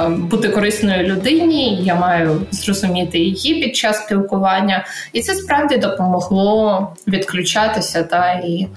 [0.09, 8.03] бути корисною людині, я маю зрозуміти її під час спілкування, і це справді допомогло відключатися
[8.03, 8.69] та і.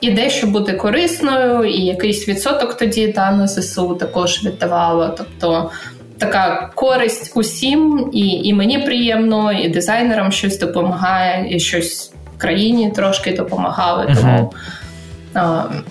[0.00, 5.14] І дещо бути корисною, і якийсь відсоток тоді та на ЗСУ також віддавало.
[5.18, 5.70] Тобто
[6.18, 13.32] така користь усім, і і мені приємно, і дизайнерам щось допомагає, і щось країні трошки
[13.32, 14.06] допомагали.
[14.06, 14.48] Uh-huh.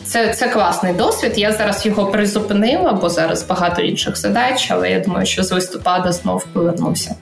[0.05, 1.33] Це це класний досвід.
[1.35, 6.11] Я зараз його призупинила, бо зараз багато інших задач, але я думаю, що з листопада
[6.11, 7.15] знов повернуся.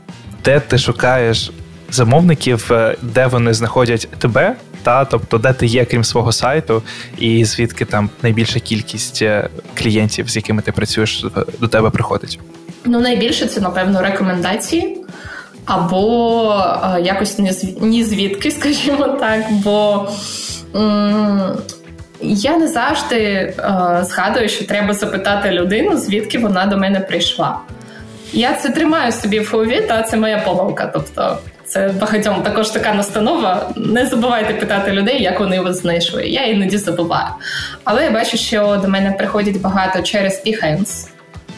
[0.46, 1.52] Де ти шукаєш
[1.92, 4.56] замовників, е, де вони знаходять тебе?
[4.84, 6.84] Та, тобто, де ти є, крім свого сайту,
[7.18, 11.26] і звідки там найбільша кількість е, клієнтів, з якими ти працюєш,
[11.60, 12.40] до тебе приходить?
[12.86, 14.98] Ну, найбільше це, напевно, рекомендації.
[15.66, 16.64] Або
[16.96, 17.40] е, якось
[17.82, 19.42] ні звідки, скажімо так.
[19.52, 20.10] Бо
[20.76, 21.58] м-
[22.22, 23.54] я не завжди е,
[24.04, 27.60] згадую, що треба запитати людину, звідки вона до мене прийшла.
[28.34, 30.86] Я це тримаю собі в голові, та це моя помилка.
[30.94, 33.70] Тобто, це багатьом також така настанова.
[33.76, 36.28] Не забувайте питати людей, як вони вас знайшли.
[36.28, 37.28] Я іноді забуваю.
[37.84, 41.08] Але я бачу, що до мене приходять багато через Behance.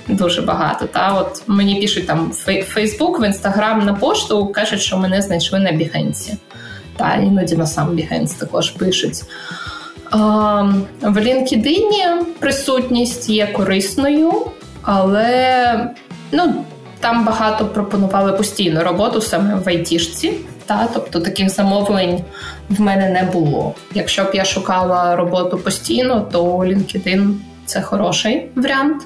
[0.07, 0.85] Дуже багато.
[0.85, 5.59] Та от Мені пишуть там в Фейсбук, в Інстаграм на пошту, кажуть, що мене знайшли
[5.59, 6.33] на Behance.
[6.97, 9.23] Та іноді на сам Behance також пишуть.
[10.11, 14.33] В LinkedIn присутність є корисною,
[14.81, 15.89] але
[16.31, 16.65] ну,
[16.99, 20.33] там багато пропонували постійну роботу саме в айтішці.
[20.65, 22.21] Та, тобто таких замовлень
[22.69, 23.75] в мене не було.
[23.93, 27.33] Якщо б я шукала роботу постійно, то LinkedIn
[27.65, 29.03] це хороший варіант.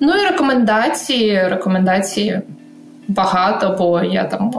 [0.00, 1.48] Ну і рекомендації.
[1.48, 2.40] Рекомендації
[3.08, 4.52] багато, бо я там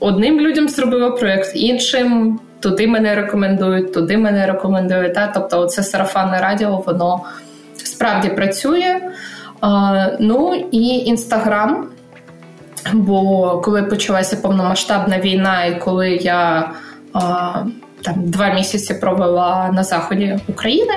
[0.00, 5.14] одним людям зробила проєкт, іншим туди мене рекомендують, туди мене рекомендують.
[5.14, 5.26] Та?
[5.26, 7.20] Тобто, це сарафанне радіо, воно
[7.76, 9.00] справді працює.
[9.60, 11.88] А, Ну і інстаграм.
[12.92, 16.70] Бо коли почалася повномасштабна війна, і коли я
[17.12, 17.52] а,
[18.02, 20.94] там два місяці провела на заході України,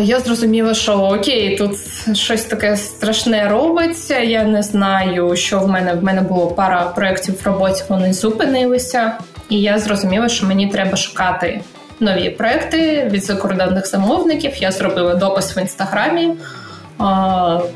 [0.00, 1.76] я зрозуміла, що окей, тут
[2.16, 4.18] щось таке страшне робиться.
[4.18, 9.18] Я не знаю, що в мене в мене було пара проєктів в роботі, вони зупинилися.
[9.50, 11.60] І я зрозуміла, що мені треба шукати
[12.00, 14.52] нові проекти від закордонних замовників.
[14.56, 16.34] Я зробила допис в інстаграмі,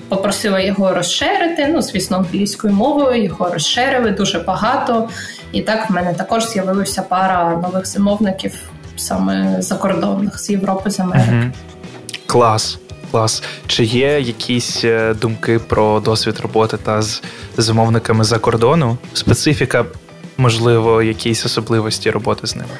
[0.08, 1.66] попросила його розширити.
[1.66, 5.08] Ну, звісно, англійською мовою його розширили дуже багато.
[5.52, 8.52] І так в мене також з'явилася пара нових замовників
[8.96, 11.30] саме закордонних з Європи з Америки.
[11.32, 11.52] Угу.
[12.26, 12.78] Клас.
[13.10, 13.42] Клас.
[13.66, 17.22] Чи є якісь е, думки про досвід роботи та з
[17.56, 18.96] замовниками за кордону?
[19.12, 19.84] Специфіка
[20.38, 22.74] можливо, якісь особливості роботи з ними?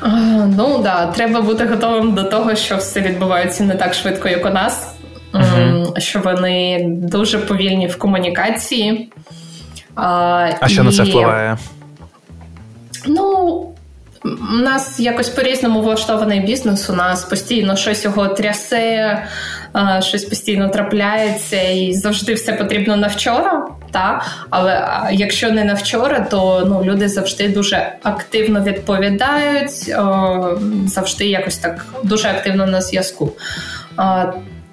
[0.00, 0.08] А,
[0.56, 4.50] ну да, треба бути готовим до того, що все відбувається не так швидко, як у
[4.50, 4.94] нас.
[5.32, 9.12] uh Що вони дуже повільні в комунікації.
[9.94, 11.58] А а що на це впливає?
[13.06, 13.71] Ну,
[14.24, 16.90] у нас якось по-різному влаштований бізнес.
[16.90, 19.22] У нас постійно щось його трясе,
[20.00, 23.66] щось постійно трапляється, і завжди все потрібно на вчора.
[23.90, 24.22] Та?
[24.50, 29.94] Але якщо не на вчора, то ну, люди завжди дуже активно відповідають,
[30.86, 33.32] завжди якось так дуже активно на зв'язку.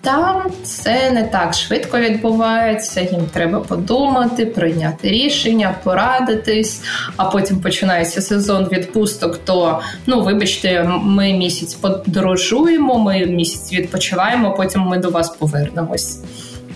[0.02, 6.84] Там все не так швидко відбувається, їм треба подумати, прийняти рішення, порадитись,
[7.18, 9.38] а потім починається сезон відпусток.
[9.38, 16.20] То ну вибачте, ми місяць подорожуємо, ми місяць відпочиваємо, потім ми до вас повернемось.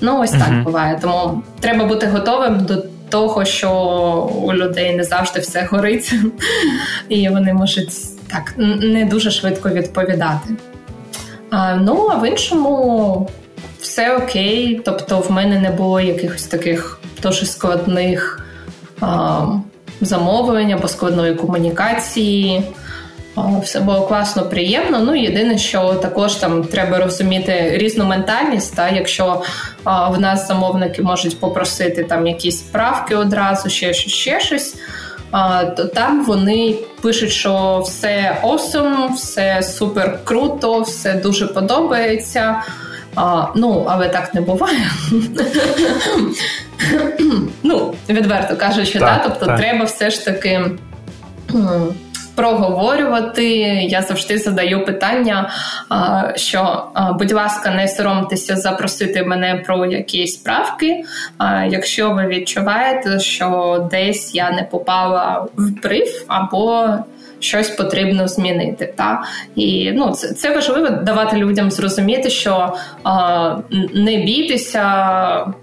[0.02, 1.00] Ну ось так uh буває.
[1.02, 3.72] Тому треба бути готовим до того, що
[4.44, 6.14] у людей не завжди все горить,
[7.10, 7.94] і вони можуть
[8.28, 10.50] так не дуже швидко відповідати.
[11.80, 13.30] Ну, а в іншому
[13.80, 14.82] все окей.
[14.86, 18.46] Тобто, в мене не було якихось таких дуже складних
[20.02, 22.64] замовлень або складної комунікації.
[23.62, 25.00] Все було класно, приємно.
[25.00, 28.76] Ну єдине, що також там треба розуміти різну ментальність.
[28.76, 29.42] Та якщо
[29.84, 34.76] а, в нас замовники можуть попросити там якісь справки одразу, ще щось, ще щось.
[35.78, 42.64] То там вони пишуть, що все awesome, все супер круто, все дуже подобається.
[43.16, 44.92] А, Ну, але так не буває.
[47.64, 49.22] Ну, відверто кажучи, так, да?
[49.24, 49.60] тобто так.
[49.60, 50.62] треба все ж таки
[52.36, 53.48] проговорювати.
[53.84, 55.50] Я завжди задаю питання,
[56.36, 56.88] що,
[57.20, 61.04] будь ласка, не соромтеся запросити мене про якісь справки.
[61.68, 66.90] Якщо ви відчуваєте, що десь я не попала в бриф або
[67.40, 68.94] щось потрібно змінити.
[68.98, 69.24] Та?
[69.56, 72.74] І ну, це це важливо давати людям зрозуміти, що
[73.94, 75.54] не бійтеся.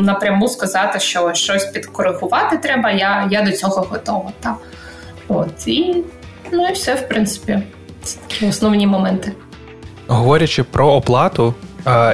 [0.00, 4.32] Напряму сказати, що щось підкоригувати треба, я я до цього готова.
[4.40, 4.54] Та.
[5.28, 5.96] От, І
[6.52, 7.58] ну і все, в принципі,
[8.02, 9.32] це такі основні моменти.
[10.06, 11.54] Говорячи про оплату,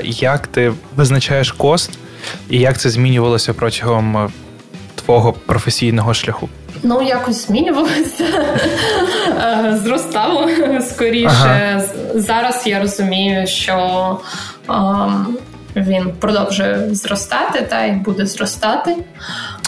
[0.04, 1.98] як ти визначаєш кост
[2.50, 4.28] і як це змінювалося протягом е,
[4.94, 6.48] твого професійного шляху?
[6.82, 8.24] Ну, якось змінювалося,
[9.28, 10.48] е, зростало
[10.80, 11.28] скоріше.
[11.30, 11.82] Ага.
[12.14, 14.18] Зараз я розумію, що
[15.76, 18.96] він продовжує зростати та й буде зростати.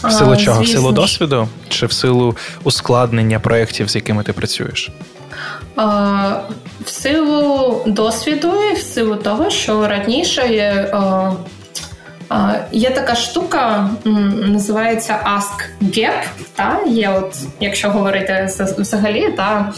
[0.05, 0.57] В силу чого?
[0.57, 0.63] Звісно.
[0.63, 4.91] В силу досвіду чи в силу ускладнення проєктів, з якими ти працюєш?
[6.81, 10.43] В силу досвіду і в силу того, що раніше
[12.73, 13.91] є така штука,
[14.35, 16.25] називається Ask Gap.
[16.55, 16.81] Та?
[16.87, 19.73] Є от, Якщо говорити взагалі, та,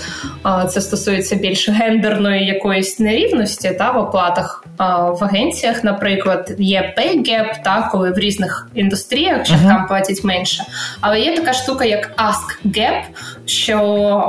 [0.69, 4.65] це стосується більш гендерної якоїсь нерівності та, в оплатах
[5.21, 9.89] в агенціях, наприклад, є Pay Gap, та, коли в різних індустріях жінкам uh-huh.
[9.89, 10.65] платять менше.
[11.01, 13.01] Але є така штука, як Ask Gap,
[13.47, 13.79] що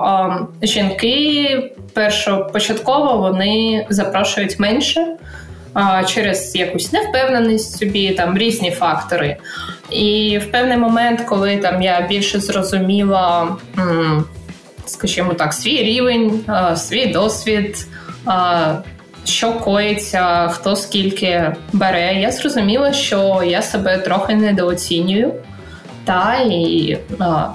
[0.05, 5.08] а, жінки першопочатково вони запрошують менше
[6.08, 9.38] через якусь невпевненість собі, там різні фактори.
[9.89, 13.58] І в певний момент, коли там я більше зрозуміла,
[14.86, 16.42] скажімо так, свій рівень,
[16.76, 17.88] свій досвід.
[19.26, 25.34] Що коїться, хто скільки бере, я зрозуміла, що я себе трохи недооцінюю,
[26.06, 26.98] та і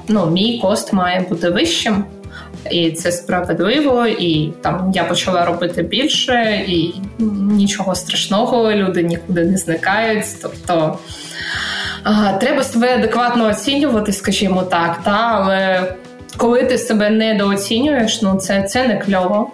[0.09, 2.05] ну, мій кост має бути вищим
[2.70, 6.94] і це справедливо, і там я почала робити більше, і
[7.50, 10.24] нічого страшного, люди нікуди не зникають.
[10.42, 10.98] Тобто
[12.40, 15.94] треба себе адекватно оцінювати, скажімо так, та але
[16.37, 19.50] коли ти себе недооцінюєш, ну це це не кльово.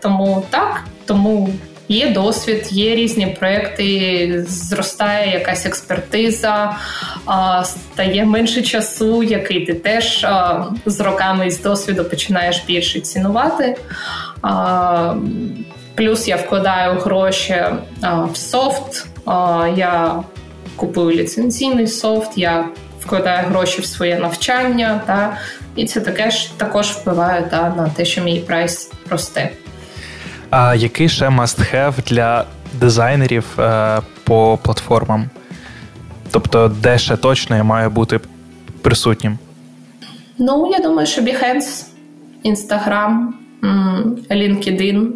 [0.00, 1.48] Тому так, тому
[1.88, 6.76] Є досвід, є різні проекти, зростає якась експертиза,
[7.64, 10.26] стає менше часу, який ти теж
[10.86, 13.76] з роками і з досвіду починаєш більше цінувати.
[15.94, 17.56] Плюс я вкладаю гроші
[18.30, 19.06] в софт,
[19.76, 20.22] я
[20.76, 22.68] купую ліцензійний софт, я
[23.00, 25.36] вкладаю гроші в своє навчання, та,
[25.76, 29.50] і це таке ж також впливає та, на те, що мій прайс росте.
[30.50, 32.44] А який ще must-have для
[32.80, 35.30] дизайнерів е, по платформам?
[36.30, 38.20] Тобто, де ще точно я маю бути
[38.82, 39.38] присутнім?
[40.38, 41.84] Ну, я думаю, що Behance,
[42.44, 43.26] Instagram,
[44.30, 45.06] LinkedIn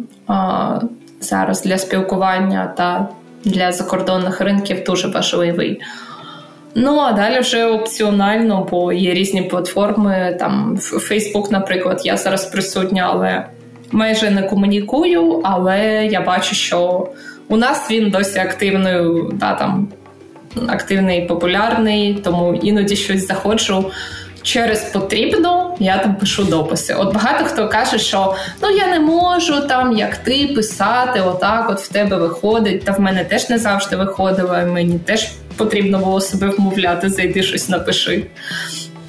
[1.19, 3.07] зараз для спілкування та
[3.45, 5.81] для закордонних ринків дуже важливий.
[6.75, 10.37] Ну, а далі вже опціонально, бо є різні платформи.
[10.39, 13.45] Там Facebook, наприклад, я зараз присутня, але
[13.91, 17.07] майже не комунікую, але я бачу, що
[17.47, 19.87] у нас він досі активною, да, там,
[20.67, 23.91] активний популярний, тому іноді щось заходжу.
[24.43, 26.93] Через потрібно, я там пишу дописи.
[26.93, 31.79] От багато хто каже, що ну я не можу там, як ти писати, отак от
[31.79, 32.83] в тебе виходить.
[32.83, 37.43] Та в мене теж не завжди виходило, і мені теж потрібно було себе вмовляти, зайди
[37.43, 38.25] щось напиши.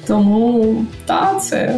[0.07, 0.75] Тому
[1.05, 1.75] так, це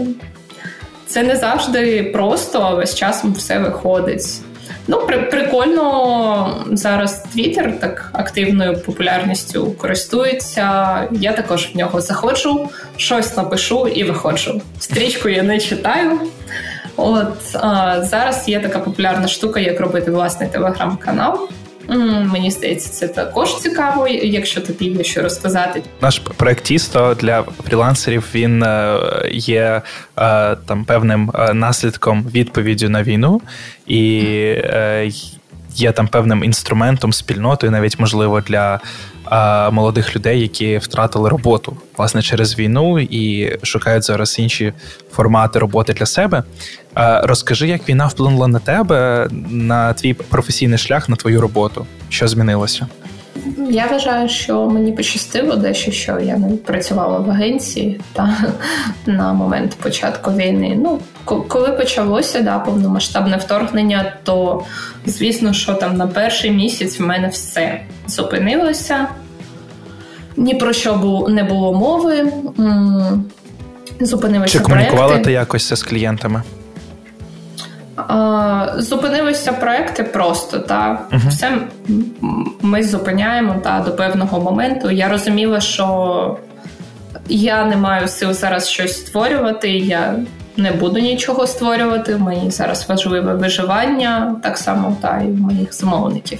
[1.16, 4.42] це не завжди просто, але з часом все виходить.
[4.88, 10.98] Ну, при, прикольно зараз Твіттер так активною популярністю користується.
[11.12, 14.62] Я також в нього заходжу, щось напишу і виходжу.
[14.80, 16.20] Стрічку я не читаю.
[16.96, 21.50] От а, зараз є така популярна штука, як робити власний телеграм-канал.
[22.32, 25.84] Мені здається, це також цікаво, якщо тобі є що розказати.
[26.02, 29.00] Наш проект Тісто для фрілансерів він е,
[29.32, 29.82] є
[30.18, 33.42] е, там певним е, наслідком відповіддю на війну
[33.88, 34.22] і
[35.76, 38.80] є там певним інструментом, спільнотою, навіть можливо для
[39.72, 44.74] молодих людей, які втратили роботу власне через війну і шукають зараз інші
[45.12, 46.44] формати роботи для себе.
[47.24, 51.86] Розкажи, як війна вплинула на тебе, на твій професійний шлях, на твою роботу?
[52.10, 52.88] Що змінилося?
[53.58, 58.38] Я вважаю, що мені пощастило дещо, що я не працювала в агенції та
[59.06, 60.80] на момент початку війни.
[60.84, 64.64] Ну, коли почалося да, повномасштабне вторгнення, то
[65.06, 69.08] звісно, що там на перший місяць в мене все зупинилося.
[70.38, 72.32] Ні про що не було мови.
[74.00, 75.26] Зупинилися Чи комунікувала проекти.
[75.26, 76.44] ти якось з клієнтами?
[78.78, 81.30] Зупинилися проекти просто та uh-huh.
[81.30, 81.58] все
[82.62, 84.92] ми зупиняємо та до певного моменту.
[84.92, 86.38] Я розуміла, що
[87.30, 89.72] я не маю сил зараз щось створювати.
[89.72, 90.16] Я
[90.58, 92.18] не буду нічого створювати.
[92.18, 96.40] Мені зараз важливе виживання, так само та і моїх замовників.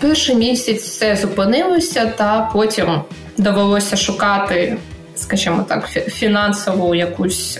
[0.00, 3.00] Перший місяць все зупинилося, та потім
[3.36, 4.76] довелося шукати,
[5.14, 7.58] скажімо так, фінансову якусь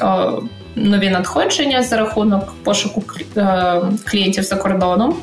[0.77, 3.03] нові надходження за рахунок пошуку
[3.37, 5.17] е, клієнтів за кордоном.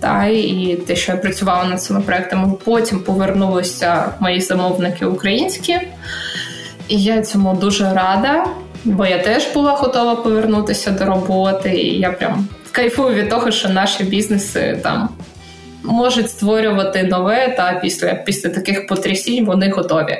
[0.00, 5.78] Та і те, що я працювала над цими проектами, потім повернулися мої замовники українські,
[6.88, 8.44] і я цьому дуже рада,
[8.84, 11.70] бо я теж була готова повернутися до роботи.
[11.70, 15.08] І я прям кайфую від того, що наші бізнеси там
[15.82, 20.18] можуть створювати нове, та після, після таких потрясінь вони готові.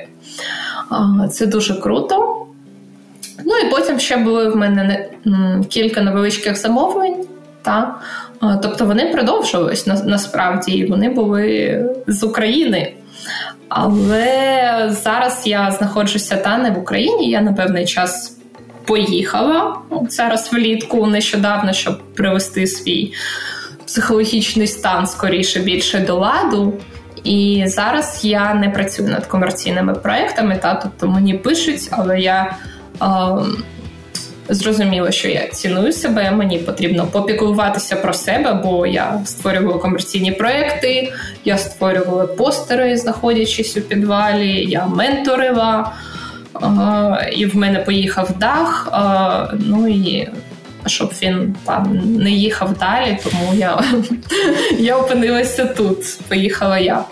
[1.31, 2.40] Це дуже круто.
[3.47, 5.09] Ну і потім ще були в мене
[5.69, 7.17] кілька невеличких замовлень.
[7.63, 7.95] Та?
[8.63, 12.93] Тобто вони продовжувались на, насправді, і вони були з України.
[13.69, 17.31] Але зараз я знаходжуся та не в Україні.
[17.31, 18.37] Я на певний час
[18.85, 19.77] поїхала
[20.09, 23.13] зараз влітку нещодавно, щоб привести свій
[23.87, 26.73] психологічний стан скоріше більше до ладу.
[27.25, 32.57] І зараз я не працюю над комерційними проектами, та тобто мені пишуть, але я
[34.49, 41.13] Зрозуміло, що я ціную себе, мені потрібно попіклуватися про себе, бо я створювала комерційні проекти,
[41.45, 45.93] я створювала постери, знаходячись у підвалі, я менторила,
[47.33, 48.89] і в мене поїхав дах.
[49.53, 50.29] Ну і
[50.87, 53.85] щоб він там не їхав далі, тому я,
[54.79, 56.19] я опинилася тут.
[56.29, 57.05] Поїхала я.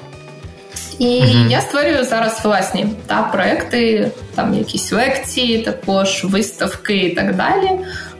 [0.99, 7.37] І mm я створюю зараз власні та, проекти, там якісь лекції, також виставки і так
[7.37, 7.71] далі.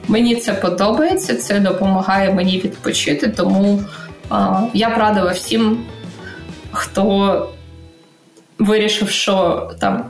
[0.07, 3.27] Мені це подобається, це допомагає мені відпочити.
[3.27, 3.83] Тому
[4.29, 5.79] а, я б радила всім,
[6.71, 7.47] хто
[8.59, 10.05] вирішив, що там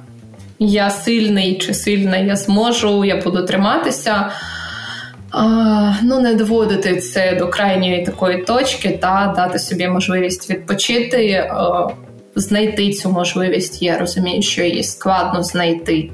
[0.60, 4.32] я сильний чи сильна, я зможу, я буду триматися.
[5.32, 11.50] А, Ну, не доводити це до крайньої такої точки, та дати собі можливість відпочити.
[11.52, 11.88] А,
[12.40, 13.82] знайти цю можливість.
[13.82, 16.10] Я розумію, що її складно знайти.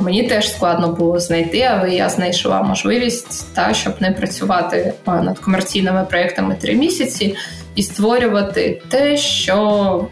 [0.00, 6.06] Мені теж складно було знайти, але я знайшла можливість, та, щоб не працювати над комерційними
[6.10, 7.36] проєктами три місяці
[7.74, 10.06] і створювати те, що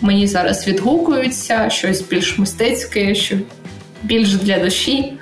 [0.00, 3.36] мені зараз відгукується, щось більш мистецьке, що
[4.02, 5.12] більш для душі.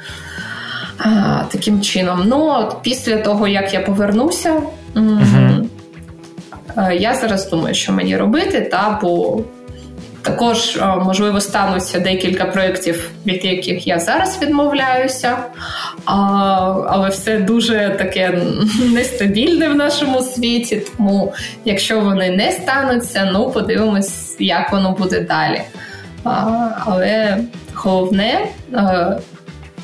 [1.53, 2.23] Таким чином.
[2.27, 4.63] Ну, от після того, як я повернуся,
[4.95, 5.38] uh-huh.
[6.77, 9.41] Е, я зараз думаю, що мені робити, та бо
[10.23, 15.37] також е, можливо стануться декілька проєктів, від яких я зараз відмовляюся,
[16.05, 16.15] а,
[16.89, 18.43] але все дуже таке
[18.95, 20.83] нестабільне в нашому світі.
[20.97, 21.33] Тому,
[21.65, 25.63] якщо вони не стануться, ну подивимось, як воно буде далі.
[26.25, 27.39] А, Але
[27.75, 29.19] головне е,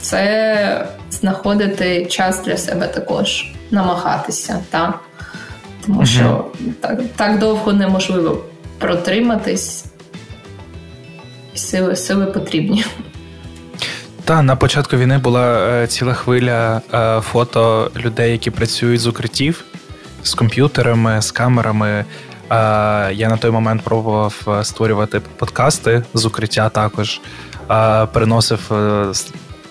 [0.00, 4.58] це знаходити час для себе також, намагатися.
[4.70, 4.94] Та?
[5.86, 6.06] Тому угу.
[6.06, 6.44] що
[6.80, 8.44] так, так довго неможливо
[8.78, 9.84] протриматись,
[11.54, 12.84] сили, сили потрібні.
[14.24, 19.64] Та на початку війни була е, ціла хвиля е, фото людей, які працюють з укриттів,
[20.22, 21.88] з комп'ютерами, з камерами.
[21.88, 22.04] Е,
[23.12, 27.20] я на той момент пробував е, створювати подкасти з укриття також.
[27.70, 28.60] Е, переносив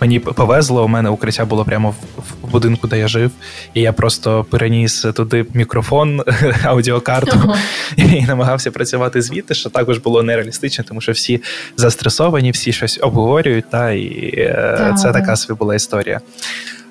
[0.01, 1.95] Мені повезло, у мене укриття було прямо в,
[2.41, 3.31] в будинку, де я жив,
[3.73, 6.21] і я просто переніс туди мікрофон,
[6.63, 7.53] аудіокарту
[7.97, 11.41] і намагався працювати звідти, що також було нереалістично, тому що всі
[11.77, 16.21] застресовані, всі щось обговорюють, та і е, це така собі була історія.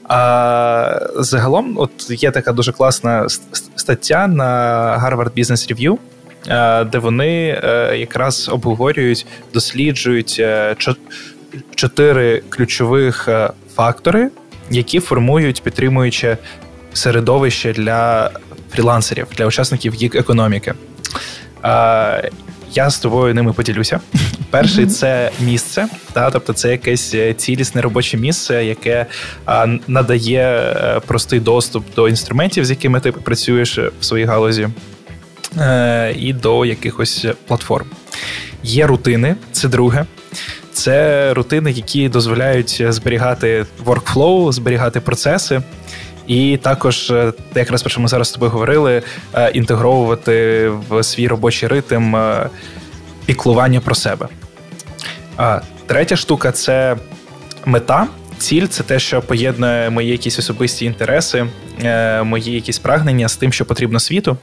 [0.08, 3.26] А загалом, от є така дуже класна
[3.76, 4.44] стаття на
[4.98, 5.98] Harvard Business Review,
[6.48, 10.42] е, де вони е, якраз обговорюють, досліджують
[11.74, 13.28] чотири ключових
[13.74, 14.30] фактори,
[14.70, 16.38] які формують підтримуюче
[16.92, 18.30] середовище для
[18.70, 20.74] фрілансерів, для учасників їх економіки.
[22.74, 24.00] Я з тобою ними поділюся.
[24.50, 29.06] Перший це місце, та, тобто це якесь е, цілісне робоче місце, яке
[29.44, 34.68] а, надає е, простий доступ до інструментів, з якими ти працюєш в своїй галузі,
[35.58, 37.86] е, і до якихось платформ.
[38.62, 40.06] Є рутини, це друге.
[40.72, 45.62] Це рутини, які дозволяють зберігати workflow, зберігати процеси.
[46.26, 49.02] І також, е, якраз про що ми зараз з тобою говорили,
[49.34, 52.48] е, інтегровувати в свій робочий ритм е,
[53.26, 54.28] піклування про себе.
[55.86, 56.96] Третя штука це
[57.64, 58.06] мета.
[58.38, 61.46] Ціль це те, що поєднує мої якісь особисті інтереси,
[62.24, 64.36] мої якісь прагнення з тим, що потрібно світу.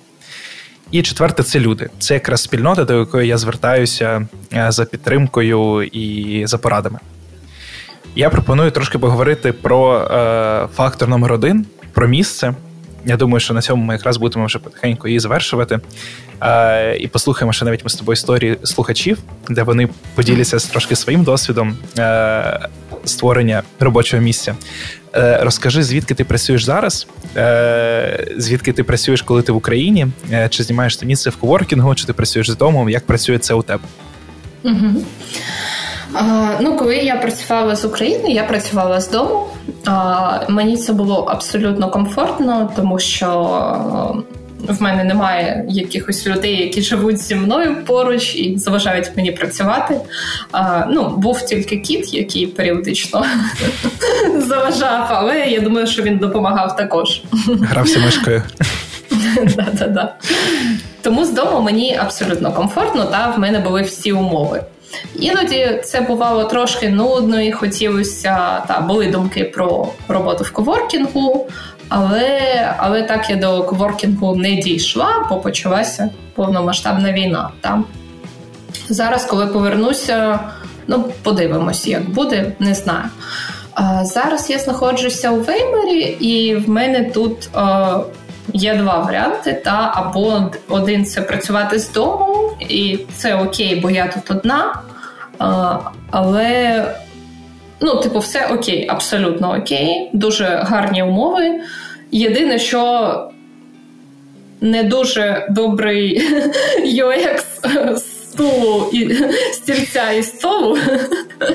[0.92, 1.90] І четверте це люди.
[2.00, 4.28] Це якраз спільнота, до якої я звертаюся
[4.68, 7.00] за підтримкою і за порадами.
[8.16, 12.54] Я пропоную трошки поговорити про е, фактор номер один, про місце.
[13.06, 15.80] Я думаю, що на цьому ми якраз будемо вже потихеньку її завершувати.
[16.42, 19.18] Е, І послухаємо, що навіть ми з тобою історії слухачів,
[19.50, 22.60] де вони поділяться трошки своїм досвідом е,
[23.06, 24.56] створення робочого місця.
[25.16, 30.50] Е, Розкажи, звідки ти працюєш зараз, е, звідки ти працюєш, коли ти в Україні, е,
[30.50, 33.62] чи знімаєш ти місце в коворкінгу, чи ти працюєш з дому, як працює це у
[33.62, 33.84] тебе?
[34.64, 35.06] Угу.
[36.60, 39.46] Ну, коли я працювала з України, я працювала з дому.
[40.48, 43.30] Мені це було абсолютно комфортно, тому що
[44.68, 49.96] в мене немає якихось людей, які живуть зі мною поруч і заважають мені працювати.
[50.90, 53.26] Ну, був тільки кіт, який періодично
[54.38, 57.22] заважав, але я думаю, що він допомагав також.
[57.48, 58.44] Грався мишкою.
[61.02, 64.64] Тому з дому мені абсолютно комфортно, та в мене були всі умови.
[65.16, 71.48] Іноді це бувало трошки нудно і хотілося, та були думки про роботу в коворкінгу,
[71.90, 72.40] але
[72.78, 77.50] але так я до коворкінгу не дійшла, бо почалася повномасштабна війна.
[77.62, 77.84] Та.
[78.90, 80.40] Зараз, коли повернуся,
[80.88, 83.06] ну подивимось, як буде, не знаю.
[83.74, 87.50] А, Зараз я знаходжуся у Веймері, і в мене тут
[88.54, 89.62] є два варіанти.
[89.66, 94.74] Та Або один це працювати з дому, і це окей, бо я тут одна.
[96.12, 96.86] Але,
[97.82, 101.62] ну, типу, все окей, абсолютно окей, дуже гарні умови.
[102.12, 103.14] Єдине, що
[104.62, 106.22] не дуже добрий
[106.86, 107.44] UX
[108.30, 109.16] стулу і
[109.54, 110.78] стільця і столу,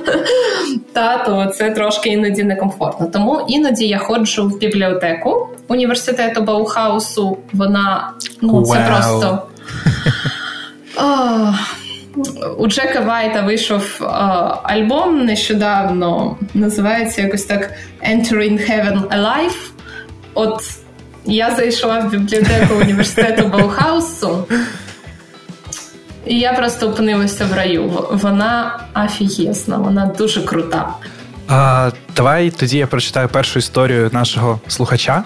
[0.93, 3.07] та, то це трошки іноді некомфортно.
[3.13, 7.39] Тому іноді я ходжу в бібліотеку університету Баухаусу.
[7.53, 8.87] Вона ну, це wow.
[8.87, 9.43] просто.
[10.97, 11.55] О,
[12.59, 14.15] у Джека Вайта вийшов а,
[14.63, 17.73] альбом нещодавно, називається якось так
[18.11, 19.71] Entering Heaven Alive.
[20.35, 20.63] От
[21.25, 24.45] я зайшла в бібліотеку університету Баухаусу,
[26.27, 28.07] і я просто опинилася в раю.
[28.11, 30.89] Вона афієсна, вона дуже крута.
[31.49, 35.25] А, Давай тоді я прочитаю першу історію нашого слухача.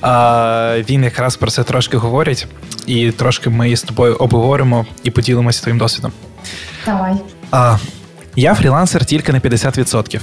[0.00, 2.46] А, Він якраз про це трошки говорить,
[2.86, 6.12] і трошки ми з тобою обговоримо і поділимося твоїм досвідом.
[6.86, 7.14] Давай.
[7.50, 7.76] А,
[8.36, 10.20] Я фрілансер тільки на 50%,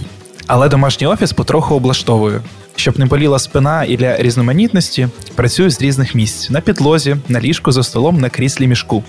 [0.48, 2.42] але домашній офіс потроху облаштовую.
[2.76, 7.72] Щоб не боліла спина і для різноманітності, працюю з різних місць на підлозі, на ліжку
[7.72, 9.04] за столом, на кріслі мішку.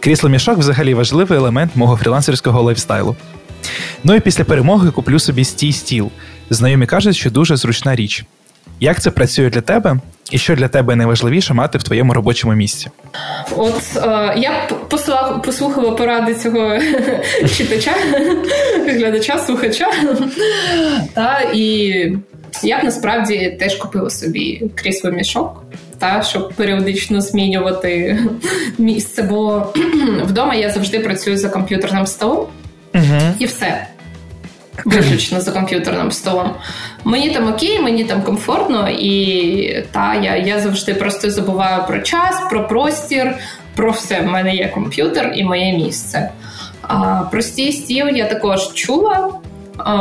[0.00, 3.16] Крісло мішок взагалі важливий елемент мого фрілансерського лайфстайлу.
[4.04, 6.10] Ну і після перемоги куплю собі стій стіл.
[6.50, 8.24] Знайомі кажуть, що дуже зручна річ.
[8.80, 9.96] Як це працює для тебе,
[10.30, 12.90] і що для тебе найважливіше мати в твоєму робочому місці?
[13.56, 16.78] От е, я послухала, послухала поради цього
[17.56, 17.92] читача,
[18.86, 19.90] глядача, слухача.
[21.14, 21.92] Та, І
[22.62, 25.64] я б насправді теж купила собі крісло мішок,
[25.98, 28.18] та, щоб періодично змінювати
[28.78, 29.22] місце.
[29.22, 29.66] Бо
[30.22, 32.46] вдома я завжди працюю за комп'ютерним столом
[32.94, 33.86] uh і все.
[34.84, 36.50] Виключно за комп'ютерним столом.
[37.04, 42.40] Мені там окей, мені там комфортно, і та я я завжди просто забуваю про час,
[42.50, 43.34] про простір,
[43.74, 44.20] про все.
[44.20, 46.30] В мене є комп'ютер і моє місце.
[46.82, 49.30] А простий стіл я також чула.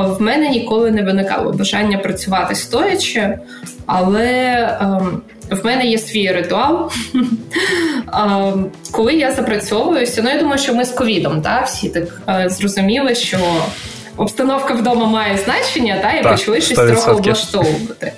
[0.03, 3.39] в мене ніколи не виникало бажання працювати стоячи,
[3.85, 6.91] але ем, в мене є свій ритуал.
[8.91, 13.37] Коли я запрацьовуюся, ну я думаю, що ми з ковідом всі так е, зрозуміли, що
[14.17, 18.13] обстановка вдома має значення, та, і так, почали щось трохи облаштовувати.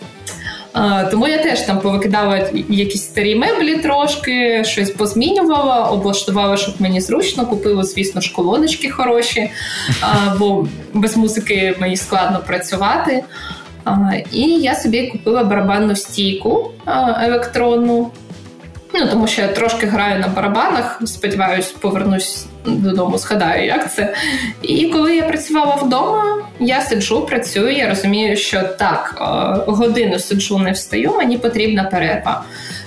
[1.11, 7.45] Тому я теж там повикидала якісь старі меблі трошки, щось позмінювала, облаштувала, щоб мені зручно,
[7.45, 9.49] купила, звісно, ж колоночки хороші,
[10.39, 13.23] бо без музики мені складно працювати.
[14.31, 16.71] І я собі купила барабанну стійку
[17.21, 18.11] електронну.
[18.99, 24.13] Ну, тому що я трошки граю на барабанах, сподіваюсь, повернусь додому, згадаю, як це.
[24.61, 26.23] І коли я працювала вдома,
[26.59, 29.15] я сиджу, працюю, я розумію, що так,
[29.67, 32.43] годину сиджу, не встаю, мені потрібна перерва.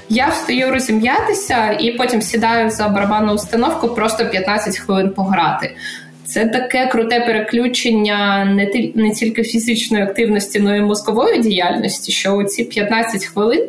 [0.08, 5.76] Я встаю розім'ятися і потім сідаю за барабанну установку просто 15 хвилин пограти.
[6.24, 12.64] Це таке круте переключення не не тільки фізичної активності, але й мозкової діяльності, що ці
[12.64, 13.62] 15 хвилин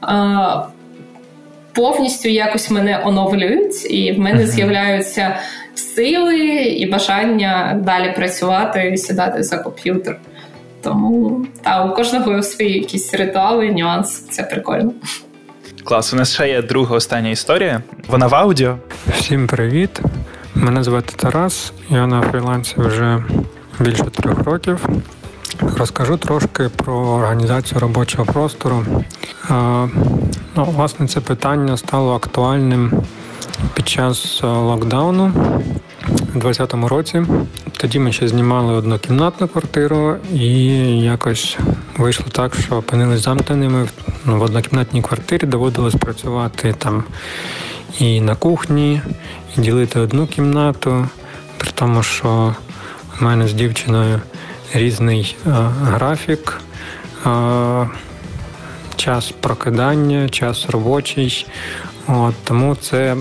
[0.00, 0.62] а,
[1.74, 4.46] повністю якось мене оновлюють, і в мене uh-huh.
[4.46, 5.38] з'являються
[5.74, 10.18] сили і бажання далі працювати і сідати за комп'ютер.
[10.82, 14.28] Тому та у кожного свої якісь ритуали, нюанси.
[14.30, 14.92] Це прикольно.
[15.84, 17.82] Клас, у нас ще є друга остання історія.
[18.08, 18.76] Вона в аудіо.
[19.16, 20.00] Всім привіт.
[20.54, 23.24] Мене звати Тарас, я на фрілансі вже
[23.80, 24.88] більше трьох років.
[25.60, 28.86] Розкажу трошки про організацію робочого простору.
[30.56, 32.92] Ну, Власне, це питання стало актуальним
[33.74, 35.32] під час локдауну
[36.08, 37.22] у 2020 році.
[37.76, 40.66] Тоді ми ще знімали однокімнатну квартиру, і
[41.00, 41.58] якось
[41.96, 43.88] вийшло так, що опинились замкненими
[44.24, 47.04] ну, в однокімнатній квартирі, доводилось працювати там
[47.98, 49.00] і на кухні,
[49.56, 51.08] і ділити одну кімнату,
[51.58, 52.54] при тому, що
[53.18, 54.20] в мене з дівчиною
[54.74, 55.36] різний
[55.82, 56.60] графік,
[58.96, 61.46] час прокидання, час робочий.
[62.06, 63.16] От, Тому це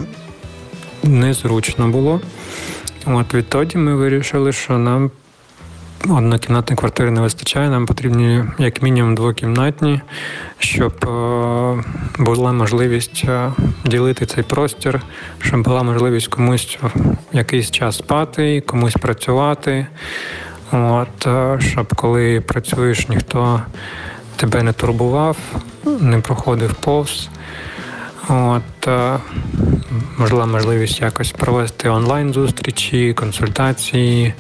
[1.04, 2.22] незручно було.
[3.06, 5.12] От Відтоді ми вирішили, що нам
[6.10, 10.02] однокімнатної квартири не вистачає, нам потрібні як мінімум двокімнатні,
[10.60, 11.08] щоб е,
[12.20, 13.52] була можливість е,
[13.86, 15.02] ділити цей простір,
[15.40, 16.78] щоб була можливість комусь
[17.34, 19.88] якийсь час спати, комусь працювати.
[20.74, 23.62] От, е, Щоб коли працюєш, ніхто
[24.36, 25.38] тебе не турбував,
[25.86, 27.30] не проходив повз.
[28.30, 28.88] От,
[30.18, 34.34] Можливо, можливість якось провести онлайн-зустрічі, консультації,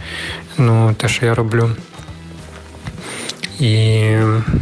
[0.58, 1.70] ну, те, що я роблю.
[3.60, 4.06] І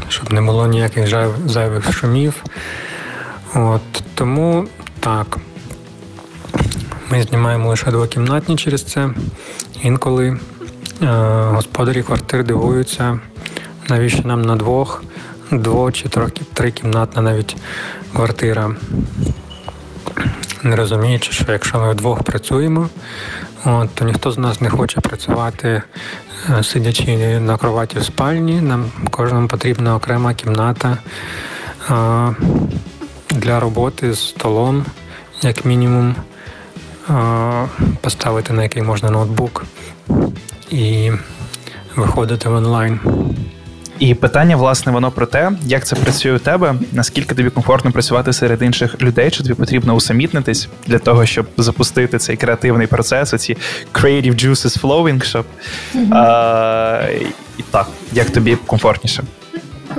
[0.09, 1.07] щоб не було ніяких
[1.45, 2.43] зайвих шумів.
[3.53, 3.81] От,
[4.15, 4.67] Тому
[4.99, 5.37] так.
[7.11, 9.09] Ми знімаємо лише двокімнатні через це.
[9.83, 10.60] Інколи е,
[11.01, 13.19] господарі квартир дивуються,
[13.89, 15.03] навіщо нам на двох,
[15.51, 16.09] дво чи
[16.53, 17.55] трикімнатна навіть
[18.13, 18.75] квартира
[20.63, 22.89] не розуміючи, що якщо ми вдвох працюємо,
[23.65, 25.81] от, то ніхто з нас не хоче працювати,
[26.49, 28.61] е, сидячи на кроваті в спальні.
[28.61, 30.97] Нам кожному потрібна окрема кімната
[31.89, 32.35] е,
[33.29, 34.85] для роботи з столом,
[35.41, 36.15] як мінімум,
[37.09, 37.13] е,
[38.01, 39.65] поставити на який можна ноутбук
[40.71, 41.11] і
[41.95, 42.99] виходити в онлайн.
[43.99, 48.33] І питання, власне, воно про те, як це працює у тебе, наскільки тобі комфортно працювати
[48.33, 53.57] серед інших людей, чи тобі потрібно усамітнитись для того, щоб запустити цей креативний процес, оці
[53.93, 55.45] creative juices flowing, щоб
[55.95, 56.13] mm-hmm.
[56.13, 57.01] а,
[57.57, 59.23] і так, як тобі комфортніше?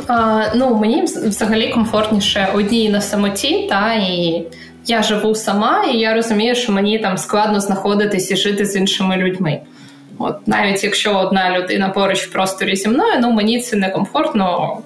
[0.07, 4.45] А, Ну, мені взагалі комфортніше одній на самоті, та і
[4.87, 9.17] я живу сама, і я розумію, що мені там складно знаходитись і жити з іншими
[9.17, 9.61] людьми.
[10.19, 14.79] От навіть якщо одна людина поруч в просторі зі мною, ну мені це не комфортно.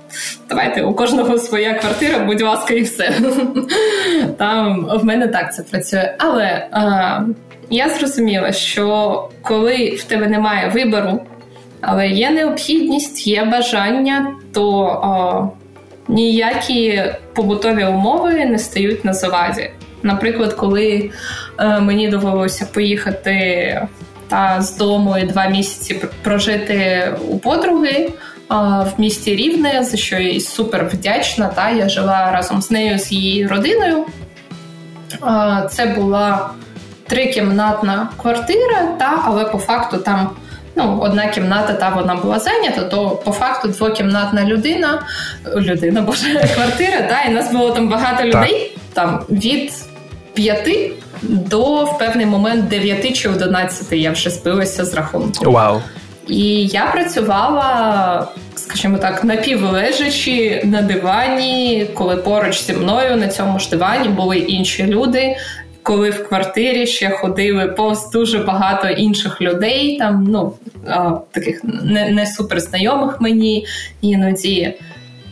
[0.48, 3.12] Давайте у кожного своя квартира, будь ласка, і все.
[4.38, 6.14] Там в мене так це працює.
[6.18, 7.20] Але а,
[7.70, 11.20] я зрозуміла, що коли в тебе немає вибору,
[11.80, 15.12] але є необхідність, є бажання, то а,
[16.12, 17.02] ніякі
[17.34, 19.70] побутові умови не стають на заваді.
[20.02, 21.10] Наприклад, коли
[21.58, 23.80] е, мені довелося поїхати
[24.58, 28.12] з дому і два місяці прожити у подруги
[28.48, 31.48] в місті Рівне, за що я супер вдячна.
[31.48, 34.04] Та я жила разом з нею з її родиною.
[35.70, 36.50] Це була
[37.06, 40.30] трикімнатна квартира, та але по факту там.
[40.78, 45.02] Ну, одна кімната, та вона була зайнята, то по факту двокімнатна людина,
[45.56, 49.85] людина, боже, квартира, та, і нас було там багато людей, там від
[50.36, 55.50] п'яти до в певний момент 9 чи 11 я вже збилася з рахунку.
[55.50, 55.80] Вау.
[56.28, 63.70] І я працювала, скажімо так, напівлежачи на дивані, коли поруч зі мною на цьому ж
[63.70, 65.36] дивані були інші люди.
[65.82, 70.52] Коли в квартирі ще ходили повз дуже багато інших людей, там ну
[71.32, 73.66] таких не не суперзнайомих мені
[74.00, 74.74] іноді.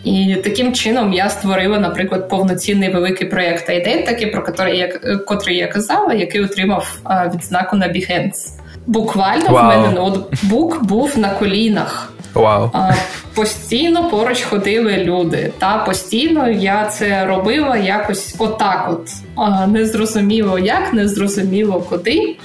[0.04, 5.66] І таким чином я створила, наприклад, повноцінний великий проєкт Identity, про котрий я, котрий я
[5.66, 6.98] казала, який отримав
[7.34, 8.60] відзнаку на Behance.
[8.86, 9.62] Буквально wow.
[9.62, 12.12] в мене ноутбук був на колінах.
[12.34, 12.70] Wow.
[12.72, 12.92] А,
[13.34, 15.52] Постійно поруч ходили люди.
[15.58, 18.88] Та постійно я це робила якось отак.
[18.90, 22.36] От а, не зрозуміло як, не зрозуміло куди.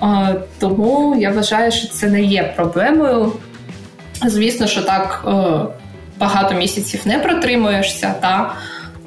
[0.00, 3.32] А, Тому я вважаю, що це не є проблемою.
[4.26, 5.83] Звісно, що так е,
[6.18, 8.54] багато місяців не протримуєшся, та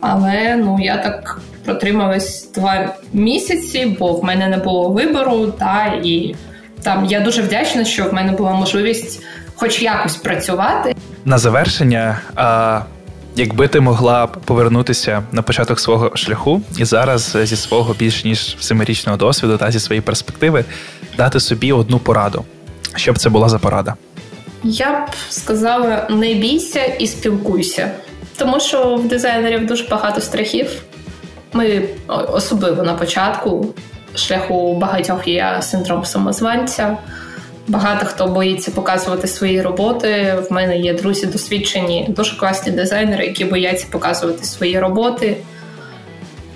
[0.02, 6.36] але ну я так протрималась два місяці, бо в мене не було вибору, та і
[6.84, 9.24] там я дуже вдячна, що в мене була можливість,
[9.56, 10.96] хоч якось працювати.
[11.26, 12.20] На завершення.
[12.36, 12.82] А...
[13.36, 19.18] Якби ти могла повернутися на початок свого шляху і зараз зі свого більш ніж семирічного
[19.18, 20.66] досвіду та зі своєї перспективи
[21.18, 22.46] дати собі одну пораду,
[22.96, 23.96] що б це була за порада?
[24.64, 27.92] Я б сказала: не бійся і спілкуйся,
[28.38, 30.84] тому що в дизайнерів дуже багато страхів.
[31.54, 33.74] Ми особливо на початку
[34.16, 36.98] шляху багатьох є синдром самозванця.
[37.68, 40.36] Багато хто боїться показувати свої роботи.
[40.50, 45.38] В мене є друзі досвідчені, дуже класні дизайнери, які бояться показувати свої роботи.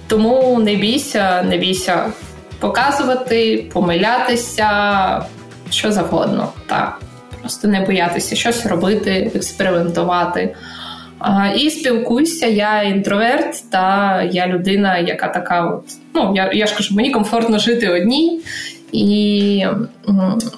[0.07, 2.11] Тому не бійся, не бійся
[2.59, 4.69] показувати, помилятися,
[5.69, 6.49] що завгодно.
[6.67, 6.99] Так.
[7.51, 10.55] Просто не боятися щось робити, експериментувати.
[11.57, 15.83] І спілкуюся, я інтроверт, та я людина, яка така, от,
[16.15, 18.41] ну я я ж кажу, мені комфортно жити одній,
[18.91, 19.65] і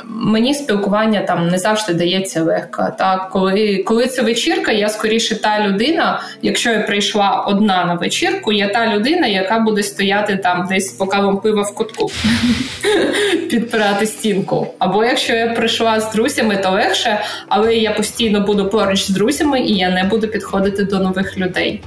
[0.06, 2.88] мені спілкування там не завжди дається легко.
[3.00, 8.52] Так, коли коли це вечірка, я скоріше та людина, якщо я прийшла одна на вечірку,
[8.52, 12.12] я та людина, яка буде стояти там десь по кавам пива в кутку,
[13.50, 14.68] підпирати стінку.
[14.80, 19.60] Або якщо я прийшла з друзями, то легше, але я постійно буду поруч з друзями
[19.62, 21.82] і я не буду підходити до нових людей.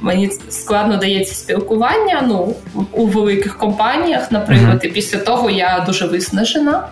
[0.00, 2.54] Мені складно дається спілкування ну,
[2.92, 4.86] у великих компаніях, наприклад, mm-hmm.
[4.86, 6.88] і після того я дуже виснажена.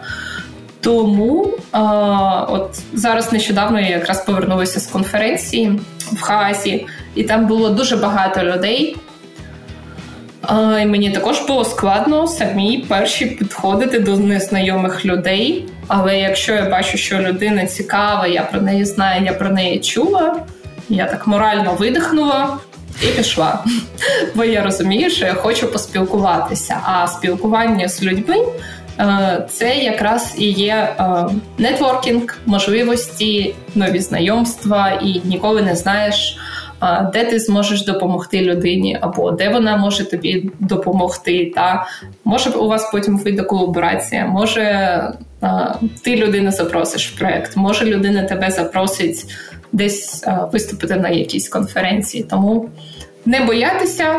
[0.80, 1.82] Тому а,
[2.48, 5.80] от зараз нещодавно я якраз повернулася з конференції
[6.12, 8.96] в Хаазі, і там було дуже багато людей.
[10.42, 15.66] А, і Мені також було складно самі перші підходити до незнайомих людей.
[15.88, 20.36] Але якщо я бачу, що людина цікава, я про неї знаю, я про неї чула.
[20.88, 22.58] Я так морально видихнула
[23.02, 23.64] і пішла.
[24.34, 26.80] Бо я розумію, що я хочу поспілкуватися.
[26.84, 28.36] А спілкування з людьми
[29.00, 31.26] е, це якраз і є е,
[31.58, 36.38] нетворкінг, можливості, нові знайомства, і ніколи не знаєш.
[36.82, 41.86] Е, де ти зможеш допомогти людині, або де вона може тобі допомогти, та
[42.24, 45.12] може у вас потім вийде колаборація, може
[46.04, 49.26] ти людину запросиш в проект, може людина тебе запросить
[49.72, 52.26] десь виступити на якійсь конференції.
[52.30, 52.68] Тому
[53.26, 54.16] не боятися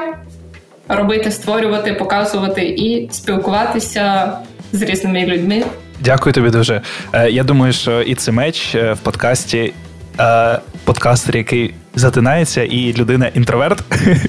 [0.89, 4.33] робити, створювати, показувати і спілкуватися
[4.71, 5.63] з різними людьми.
[5.99, 6.81] Дякую тобі дуже.
[7.13, 9.73] Е, я думаю, що і це меч е, в подкасті.
[10.19, 13.83] Е, подкастер, який затинається, і людина інтроверт.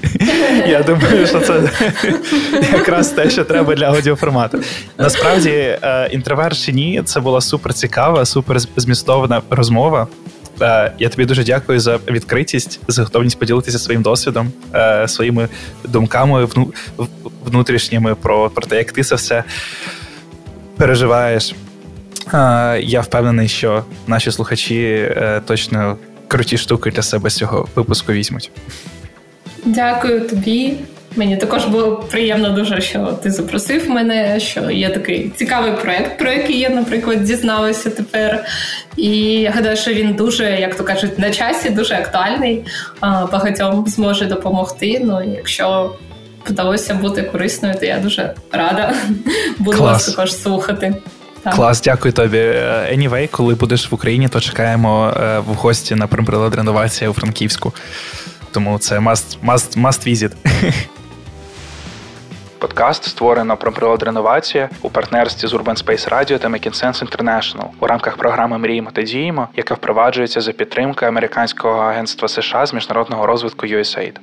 [0.67, 1.69] Я думаю, що це
[2.73, 4.59] якраз те, що треба для аудіоформату.
[4.97, 5.77] Насправді,
[6.11, 10.07] інтроверт чи ні, це була супер цікава, супер змістовна розмова.
[10.61, 15.47] Е, я тобі дуже дякую за відкритість, за готовність поділитися своїм досвідом, е, своїми
[15.83, 16.47] думками
[17.45, 19.43] внутрішніми про, про те, як ти це все
[20.77, 21.55] переживаєш.
[22.33, 25.11] Е, я впевнений, що наші слухачі
[25.45, 25.97] точно
[26.27, 28.51] круті штуки для себе з цього випуску візьмуть.
[29.65, 30.77] Дякую тобі.
[31.15, 36.31] Мені також було приємно дуже, що ти запросив мене, що є такий цікавий проект, про
[36.31, 38.45] який я, наприклад, дізналася тепер.
[38.97, 42.63] І я гадаю, що він дуже, як то кажуть, на часі, дуже актуальний.
[43.01, 45.01] Багатьом зможе допомогти.
[45.03, 45.95] Ну, якщо
[46.45, 48.93] вдалося бути корисною, то я дуже рада
[49.57, 49.91] буду Клас.
[49.91, 50.95] вас також слухати.
[51.43, 51.55] Так.
[51.55, 52.37] Клас, дякую тобі.
[52.93, 57.73] Anyway, коли будеш в Україні, то чекаємо е, в гості на примприлад реновація у Франківську.
[58.51, 60.31] Тому це must, must, must visit.
[62.61, 68.17] Подкаст створено про природреновацію у партнерстві з Urban Space Radio та McKinsey International у рамках
[68.17, 74.15] програми Мріємо та діємо, яка впроваджується за підтримки американського агентства США з міжнародного розвитку USAID.